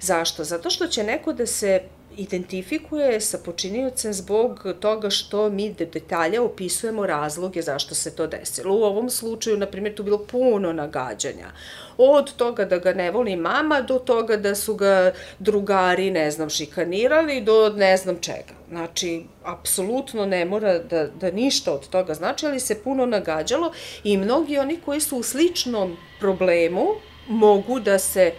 Zašto? 0.02 0.44
Zato 0.44 0.70
što 0.70 0.88
će 0.88 1.04
neko 1.04 1.34
da 1.34 1.46
se 1.46 1.82
identifikuje 2.18 3.22
sa 3.22 3.38
počiniocem 3.38 4.14
zbog 4.14 4.66
toga 4.80 5.10
što 5.10 5.50
mi 5.50 5.74
de 5.74 5.86
detalja 5.86 6.44
opisujemo 6.44 7.06
razloge 7.06 7.62
zašto 7.62 7.96
se 7.96 8.16
to 8.16 8.28
desilo. 8.28 8.76
U 8.76 8.84
ovom 8.84 9.10
slučaju, 9.10 9.58
na 9.58 9.66
primjer, 9.66 9.96
tu 9.96 10.04
bilo 10.04 10.18
puno 10.18 10.74
nagađanja. 10.74 11.52
Od 11.98 12.34
toga 12.36 12.66
da 12.66 12.78
ga 12.78 12.94
ne 12.94 13.12
voli 13.12 13.36
mama 13.36 13.82
do 13.82 14.00
toga 14.00 14.38
da 14.38 14.56
su 14.56 14.76
ga 14.76 15.14
drugari, 15.40 16.12
ne 16.12 16.32
znam, 16.32 16.50
šikanirali 16.50 17.42
do 17.42 17.74
ne 17.76 17.98
znam 17.98 18.20
čega. 18.22 18.54
Znači, 18.70 19.24
apsolutno 19.44 20.26
ne 20.26 20.46
mora 20.46 20.80
da, 20.80 21.08
da 21.08 21.32
ništa 21.32 21.74
od 21.74 21.90
toga 21.90 22.14
znači, 22.14 22.46
ali 22.46 22.60
se 22.60 22.84
puno 22.84 23.06
nagađalo 23.06 23.72
i 24.04 24.18
mnogi 24.18 24.58
oni 24.58 24.80
koji 24.86 25.00
su 25.00 25.18
u 25.18 25.24
sličnom 25.24 25.98
problemu 26.20 26.86
mogu 27.28 27.80
da 27.80 28.00
se 28.00 28.34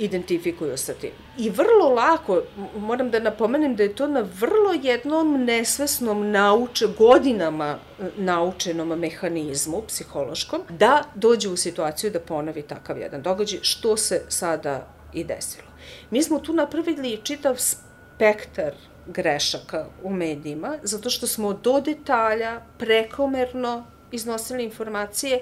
identifikuju 0.00 0.76
sa 0.76 0.94
tim. 0.94 1.10
I 1.38 1.50
vrlo 1.50 1.88
lako, 1.94 2.42
moram 2.76 3.10
da 3.10 3.20
napomenem 3.20 3.76
da 3.76 3.82
je 3.82 3.94
to 3.94 4.06
na 4.08 4.20
vrlo 4.40 4.72
jednom 4.82 5.44
nesvesnom 5.44 6.30
nauče, 6.30 6.86
godinama 6.98 7.78
e, 7.98 8.04
naučenom 8.16 8.88
mehanizmu 8.88 9.82
psihološkom, 9.86 10.62
da 10.68 11.02
dođe 11.14 11.48
u 11.48 11.56
situaciju 11.56 12.10
da 12.10 12.20
ponovi 12.20 12.62
takav 12.62 12.98
jedan 12.98 13.22
događaj, 13.22 13.58
što 13.62 13.96
se 13.96 14.22
sada 14.28 14.86
i 15.12 15.24
desilo. 15.24 15.68
Mi 16.10 16.22
smo 16.22 16.38
tu 16.38 16.52
napravili 16.52 17.20
čitav 17.22 17.56
spektar 17.56 18.74
grešaka 19.06 19.86
u 20.02 20.10
medijima, 20.10 20.78
zato 20.82 21.10
što 21.10 21.26
smo 21.26 21.52
do 21.52 21.80
detalja 21.80 22.60
prekomerno 22.78 23.84
iznosili 24.12 24.64
informacije 24.64 25.40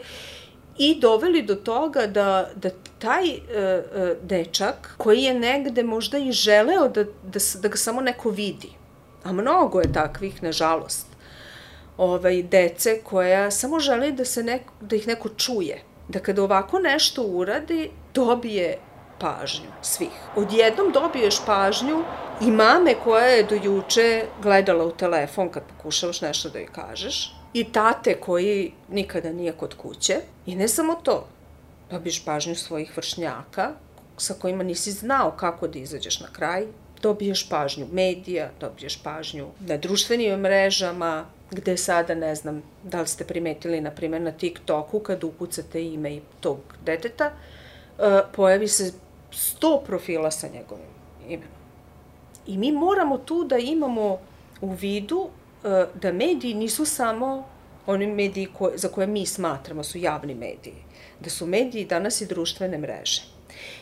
i 0.79 1.01
doveli 1.01 1.43
do 1.43 1.55
toga 1.55 2.07
da, 2.07 2.51
da 2.55 2.71
taj 2.99 3.31
e, 3.31 3.39
e, 3.55 4.15
dečak 4.23 4.95
koji 4.97 5.23
je 5.23 5.35
negde 5.35 5.83
možda 5.83 6.19
i 6.19 6.33
želeo 6.33 6.89
da, 6.89 7.05
da, 7.05 7.41
da 7.63 7.69
ga 7.69 7.77
samo 7.77 8.01
neko 8.01 8.31
vidi, 8.31 8.71
a 9.25 9.33
mnogo 9.33 9.81
je 9.81 9.93
takvih, 9.93 10.43
nažalost, 10.43 11.07
ovaj, 11.97 12.43
dece 12.43 13.01
koja 13.05 13.51
samo 13.51 13.81
žele 13.81 14.13
da, 14.13 14.25
se 14.25 14.43
neko, 14.43 14.73
da 14.81 14.97
ih 14.97 15.07
neko 15.07 15.29
čuje, 15.29 15.83
da 16.09 16.19
kada 16.19 16.43
ovako 16.43 16.79
nešto 16.79 17.23
uradi, 17.23 17.91
dobije 18.15 18.79
pažnju 19.21 19.71
svih. 19.83 20.15
Odjednom 20.37 20.93
dobiješ 20.93 21.41
pažnju 21.47 22.05
i 22.41 22.51
mame 22.51 22.95
koja 23.05 23.27
je 23.27 23.43
do 23.43 23.55
juče 23.63 24.25
gledala 24.43 24.85
u 24.85 24.91
telefon 24.91 25.49
kad 25.49 25.63
pokušavaš 25.77 26.21
nešto 26.21 26.49
da 26.49 26.59
joj 26.59 26.73
kažeš, 26.73 27.38
i 27.53 27.73
tate 27.73 28.21
koji 28.21 28.73
nikada 28.91 29.33
nije 29.33 29.53
kod 29.53 29.75
kuće. 29.75 30.21
I 30.47 30.57
ne 30.57 30.69
samo 30.69 30.95
to, 30.95 31.27
dobiješ 31.91 32.25
pažnju 32.25 32.55
svojih 32.55 32.97
vršnjaka 32.97 33.71
sa 34.17 34.35
kojima 34.35 34.65
nisi 34.65 34.93
znao 34.93 35.31
kako 35.31 35.69
da 35.69 35.79
izađeš 35.79 36.21
na 36.21 36.27
kraj, 36.33 36.67
dobiješ 37.03 37.49
pažnju 37.49 37.87
medija, 37.93 38.51
dobiješ 38.61 39.03
pažnju 39.03 39.47
na 39.61 39.77
društvenim 39.77 40.41
mrežama, 40.41 41.27
gde 41.51 41.77
sada, 41.77 42.15
ne 42.15 42.35
znam, 42.35 42.63
da 42.83 43.01
li 43.01 43.07
ste 43.07 43.25
primetili, 43.25 43.81
na 43.81 43.91
primjer, 43.91 44.23
na 44.23 44.33
TikToku, 44.33 45.01
kad 45.01 45.25
ukucate 45.25 45.85
ime 45.85 46.15
i 46.15 46.21
tog 46.41 46.59
deteta, 46.85 47.25
e, 47.99 48.23
pojavi 48.33 48.69
se 48.69 48.93
100 49.33 49.85
profila 49.87 50.31
sa 50.31 50.49
njegovim 50.49 50.87
imenom. 51.29 51.59
I 52.47 52.59
mi 52.59 52.73
moramo 52.73 53.19
tu 53.19 53.45
da 53.45 53.59
imamo 53.59 54.19
u 54.61 54.71
vidu 54.71 55.29
da 55.95 56.13
mediji 56.13 56.55
nisu 56.55 56.85
samo 56.85 57.45
oni 57.87 58.07
mediji 58.07 58.49
koje, 58.59 58.79
za 58.79 58.89
koje 58.89 59.07
mi 59.07 59.27
smatramo 59.27 59.85
su 59.85 59.99
javni 59.99 60.35
mediji, 60.35 60.75
da 61.21 61.31
su 61.31 61.47
mediji 61.47 61.85
danas 61.85 62.21
i 62.21 62.27
društvene 62.27 62.79
mreže. 62.79 63.23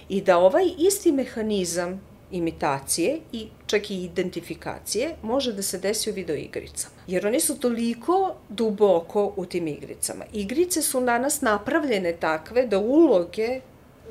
I 0.09 0.21
da 0.21 0.39
ovaj 0.39 0.65
isti 0.79 1.13
mehanizam 1.13 2.01
imitacije 2.31 3.21
i 3.33 3.47
čak 3.67 3.91
i 3.91 4.05
identifikacije 4.05 5.17
može 5.23 5.53
da 5.53 5.63
se 5.63 5.79
desi 5.79 6.11
u 6.11 6.15
videoigricama. 6.15 6.95
Jer 7.07 7.27
oni 7.27 7.41
su 7.41 7.59
toliko 7.59 8.35
duboko 8.49 9.33
u 9.37 9.47
tim 9.47 9.69
igricama. 9.69 10.25
Igrice 10.33 10.83
su 10.83 11.01
danas 11.01 11.41
napravljene 11.41 12.13
takve 12.13 12.67
da 12.67 12.79
uloge 12.79 13.61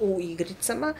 u 0.01 0.19
igricama 0.21 0.93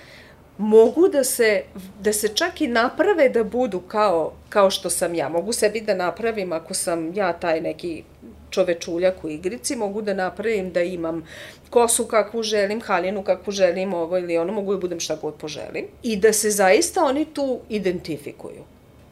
mogu 0.58 1.08
da 1.08 1.24
se, 1.24 1.64
da 2.02 2.14
se 2.14 2.28
čak 2.28 2.62
i 2.62 2.68
naprave 2.68 3.30
da 3.30 3.44
budu 3.44 3.80
kao, 3.80 4.34
kao 4.50 4.70
što 4.70 4.90
sam 4.90 5.16
ja. 5.16 5.30
Mogu 5.30 5.54
sebi 5.54 5.82
da 5.82 5.96
napravim 5.96 6.54
ako 6.54 6.74
sam 6.74 7.14
ja 7.16 7.34
taj 7.34 7.62
neki 7.62 8.04
čovečuljak 8.50 9.24
u 9.24 9.30
igrici, 9.30 9.76
mogu 9.76 10.02
da 10.02 10.14
napravim 10.14 10.72
da 10.72 10.82
imam 10.82 11.24
kosu 11.70 12.06
kakvu 12.06 12.44
želim, 12.44 12.82
haljinu 12.82 13.24
kakvu 13.24 13.52
želim, 13.52 13.94
ovo 13.94 14.18
ili 14.18 14.38
ono, 14.38 14.54
mogu 14.54 14.74
da 14.74 14.80
budem 14.80 15.00
šta 15.00 15.16
god 15.16 15.36
poželim. 15.36 15.86
I 16.04 16.16
da 16.18 16.34
se 16.34 16.52
zaista 16.52 17.04
oni 17.04 17.26
tu 17.26 17.60
identifikuju 17.70 18.64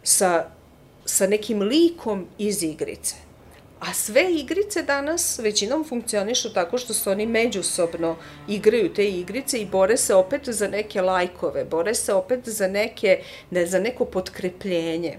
sa, 0.03 0.45
sa 1.05 1.27
nekim 1.27 1.61
likom 1.61 2.25
iz 2.37 2.63
igrice. 2.63 3.15
A 3.83 3.93
sve 3.93 4.33
igrice 4.33 4.83
danas 4.83 5.39
većinom 5.39 5.83
funkcionišu 5.83 6.53
tako 6.53 6.77
što 6.77 6.93
se 6.93 7.09
oni 7.09 7.25
međusobno 7.25 8.15
igraju 8.47 8.93
te 8.93 9.09
igrice 9.09 9.57
i 9.57 9.65
bore 9.65 9.97
se 9.97 10.15
opet 10.15 10.49
za 10.49 10.67
neke 10.67 11.01
lajkove, 11.01 11.65
bore 11.65 11.95
se 11.95 12.13
opet 12.13 12.39
za, 12.49 12.67
neke, 12.67 13.19
ne, 13.51 13.65
za 13.65 13.79
neko 13.79 14.05
potkrepljenje 14.05 15.17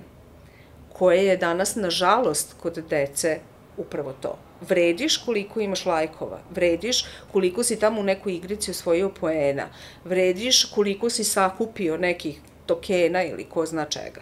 koje 0.93 1.27
je 1.27 1.37
danas, 1.37 1.77
nažalost, 1.77 2.55
kod 2.63 2.85
dece 2.91 3.39
upravo 3.77 4.13
to. 4.13 4.39
Vrediš 4.61 5.17
koliko 5.17 5.61
imaš 5.61 5.87
lajkova, 5.87 6.41
vrediš 6.51 7.05
koliko 7.33 7.63
si 7.63 7.79
tamo 7.79 8.01
u 8.01 8.05
nekoj 8.05 8.35
igrici 8.35 8.71
osvojio 8.71 9.09
poena, 9.09 9.69
vrediš 10.05 10.65
koliko 10.65 11.11
si 11.11 11.25
sakupio 11.25 11.97
nekih 11.97 12.41
tokena 12.67 13.25
ili 13.25 13.45
ko 13.45 13.67
zna 13.67 13.85
čega. 13.85 14.21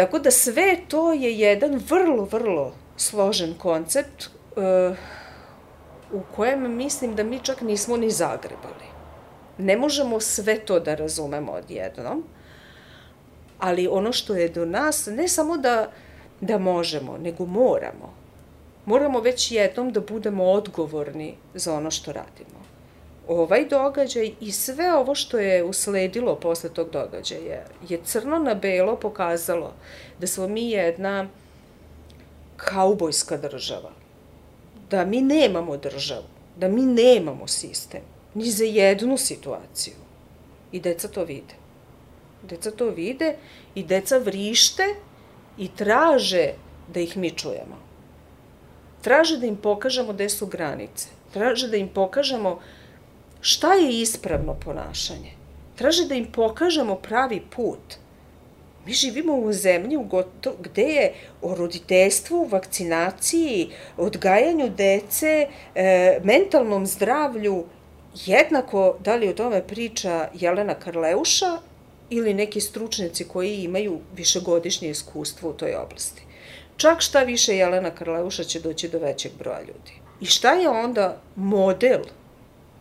Tako 0.00 0.18
da 0.18 0.30
sve 0.30 0.76
to 0.88 1.12
je 1.12 1.38
jedan 1.38 1.80
vrlo, 1.88 2.24
vrlo 2.24 2.72
složen 2.96 3.54
koncept 3.58 4.30
uh, 4.56 4.96
u 6.12 6.22
kojem 6.36 6.76
mislim 6.76 7.14
da 7.14 7.22
mi 7.22 7.38
čak 7.38 7.60
nismo 7.60 7.96
ni 7.96 8.10
zagrebali. 8.10 8.88
Ne 9.58 9.76
možemo 9.76 10.20
sve 10.20 10.58
to 10.58 10.80
da 10.80 10.94
razumemo 10.94 11.52
odjednom, 11.52 12.24
ali 13.58 13.88
ono 13.88 14.12
što 14.12 14.34
je 14.34 14.48
do 14.48 14.64
nas, 14.64 15.06
ne 15.06 15.28
samo 15.28 15.56
da 15.56 15.90
da 16.40 16.58
možemo, 16.58 17.18
nego 17.18 17.46
moramo. 17.46 18.14
Moramo 18.86 19.20
već 19.20 19.52
jednom 19.52 19.92
da 19.92 20.00
budemo 20.00 20.44
odgovorni 20.44 21.34
za 21.54 21.74
ono 21.74 21.90
što 21.90 22.12
radimo. 22.12 22.69
Ovaj 23.30 23.64
događaj 23.68 24.32
i 24.40 24.52
sve 24.52 24.94
ovo 24.94 25.14
što 25.14 25.38
je 25.38 25.64
usledilo 25.64 26.34
posle 26.36 26.70
tog 26.70 26.90
događaja 26.90 27.64
je 27.88 28.00
crno 28.04 28.38
na 28.38 28.54
belo 28.54 28.96
pokazalo 28.96 29.72
da 30.18 30.26
smo 30.26 30.48
mi 30.48 30.70
jedna 30.70 31.28
kaubojska 32.56 33.36
država. 33.36 33.90
Da 34.90 35.04
mi 35.04 35.20
nemamo 35.20 35.76
državu, 35.76 36.24
da 36.56 36.68
mi 36.68 36.82
nemamo 36.82 37.46
sistem, 37.46 38.00
ni 38.34 38.50
za 38.50 38.64
jednu 38.64 39.16
situaciju. 39.16 39.94
I 40.72 40.80
deca 40.80 41.08
to 41.08 41.24
vide. 41.24 41.54
Deca 42.42 42.70
to 42.70 42.90
vide 42.90 43.36
i 43.74 43.84
deca 43.84 44.18
vrište 44.18 44.94
i 45.58 45.68
traže 45.68 46.52
da 46.88 47.00
ih 47.00 47.16
mi 47.16 47.30
čujemo. 47.30 47.78
Traže 49.02 49.38
da 49.38 49.46
im 49.46 49.56
pokažemo 49.56 50.12
gde 50.12 50.28
su 50.28 50.46
granice. 50.46 51.08
Traže 51.32 51.68
da 51.68 51.76
im 51.76 51.88
pokažemo 51.88 52.58
šta 53.40 53.74
je 53.74 54.00
ispravno 54.00 54.54
ponašanje. 54.54 55.32
Traže 55.76 56.04
da 56.04 56.14
im 56.14 56.26
pokažemo 56.32 56.94
pravi 56.94 57.42
put. 57.56 57.96
Mi 58.86 58.92
živimo 58.92 59.36
u 59.36 59.52
zemlji 59.52 59.96
u 59.96 60.02
goto, 60.02 60.54
gde 60.60 60.82
je 60.82 61.12
o 61.42 61.54
roditeljstvu, 61.54 62.44
vakcinaciji, 62.44 63.70
odgajanju 63.96 64.70
dece, 64.76 65.48
e, 65.74 66.20
mentalnom 66.24 66.86
zdravlju 66.86 67.64
jednako 68.26 68.96
da 69.00 69.16
li 69.16 69.28
o 69.28 69.32
tome 69.32 69.66
priča 69.66 70.28
Jelena 70.34 70.74
Karleuša 70.74 71.58
ili 72.10 72.34
neki 72.34 72.60
stručnjaci 72.60 73.24
koji 73.24 73.56
imaju 73.56 73.98
višegodišnje 74.16 74.90
iskustvo 74.90 75.50
u 75.50 75.52
toj 75.52 75.74
oblasti. 75.74 76.22
Čak 76.76 77.00
šta 77.00 77.22
više 77.22 77.56
Jelena 77.56 77.90
Karleuša 77.90 78.44
će 78.44 78.60
doći 78.60 78.88
do 78.88 78.98
većeg 78.98 79.32
broja 79.38 79.60
ljudi. 79.60 79.92
I 80.20 80.26
šta 80.26 80.52
je 80.52 80.68
onda 80.68 81.20
model 81.36 82.00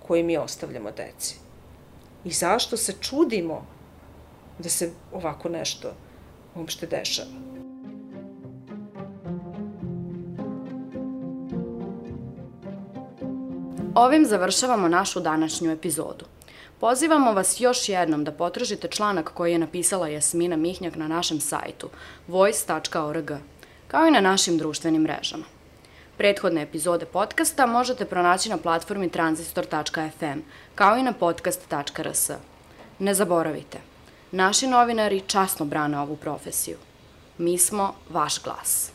koji 0.09 0.23
mi 0.23 0.37
ostavljamo 0.37 0.91
deci? 0.91 1.35
I 2.25 2.31
zašto 2.31 2.77
se 2.77 2.93
čudimo 3.01 3.65
da 4.59 4.69
se 4.69 4.91
ovako 5.13 5.49
nešto 5.49 5.91
uopšte 6.55 6.87
dešava? 6.87 7.29
Ovim 13.95 14.25
završavamo 14.25 14.87
našu 14.87 15.19
današnju 15.19 15.71
epizodu. 15.71 16.25
Pozivamo 16.79 17.33
vas 17.33 17.61
još 17.61 17.89
jednom 17.89 18.23
da 18.23 18.31
potražite 18.31 18.87
članak 18.87 19.31
koji 19.33 19.51
je 19.51 19.59
napisala 19.59 20.07
Jasmina 20.07 20.55
Mihnjak 20.55 20.95
na 20.95 21.07
našem 21.07 21.39
sajtu 21.39 21.89
voice.org, 22.27 23.31
kao 23.87 24.07
i 24.07 24.11
na 24.11 24.21
našim 24.21 24.57
društvenim 24.57 25.01
mrežama. 25.01 25.58
Prethodne 26.19 26.61
epizode 26.61 27.05
podcasta 27.05 27.65
možete 27.65 28.05
pronaći 28.05 28.49
na 28.49 28.57
platformi 28.57 29.09
transistor.fm, 29.09 30.39
kao 30.75 30.97
i 30.97 31.03
na 31.03 31.13
podcast.rs. 31.13 32.29
Ne 32.99 33.13
zaboravite, 33.13 33.77
naši 34.31 34.67
novinari 34.67 35.21
časno 35.27 35.65
brane 35.65 35.99
ovu 35.99 36.15
profesiju. 36.15 36.77
Mi 37.37 37.57
smo 37.57 37.93
vaš 38.09 38.43
glas. 38.43 38.91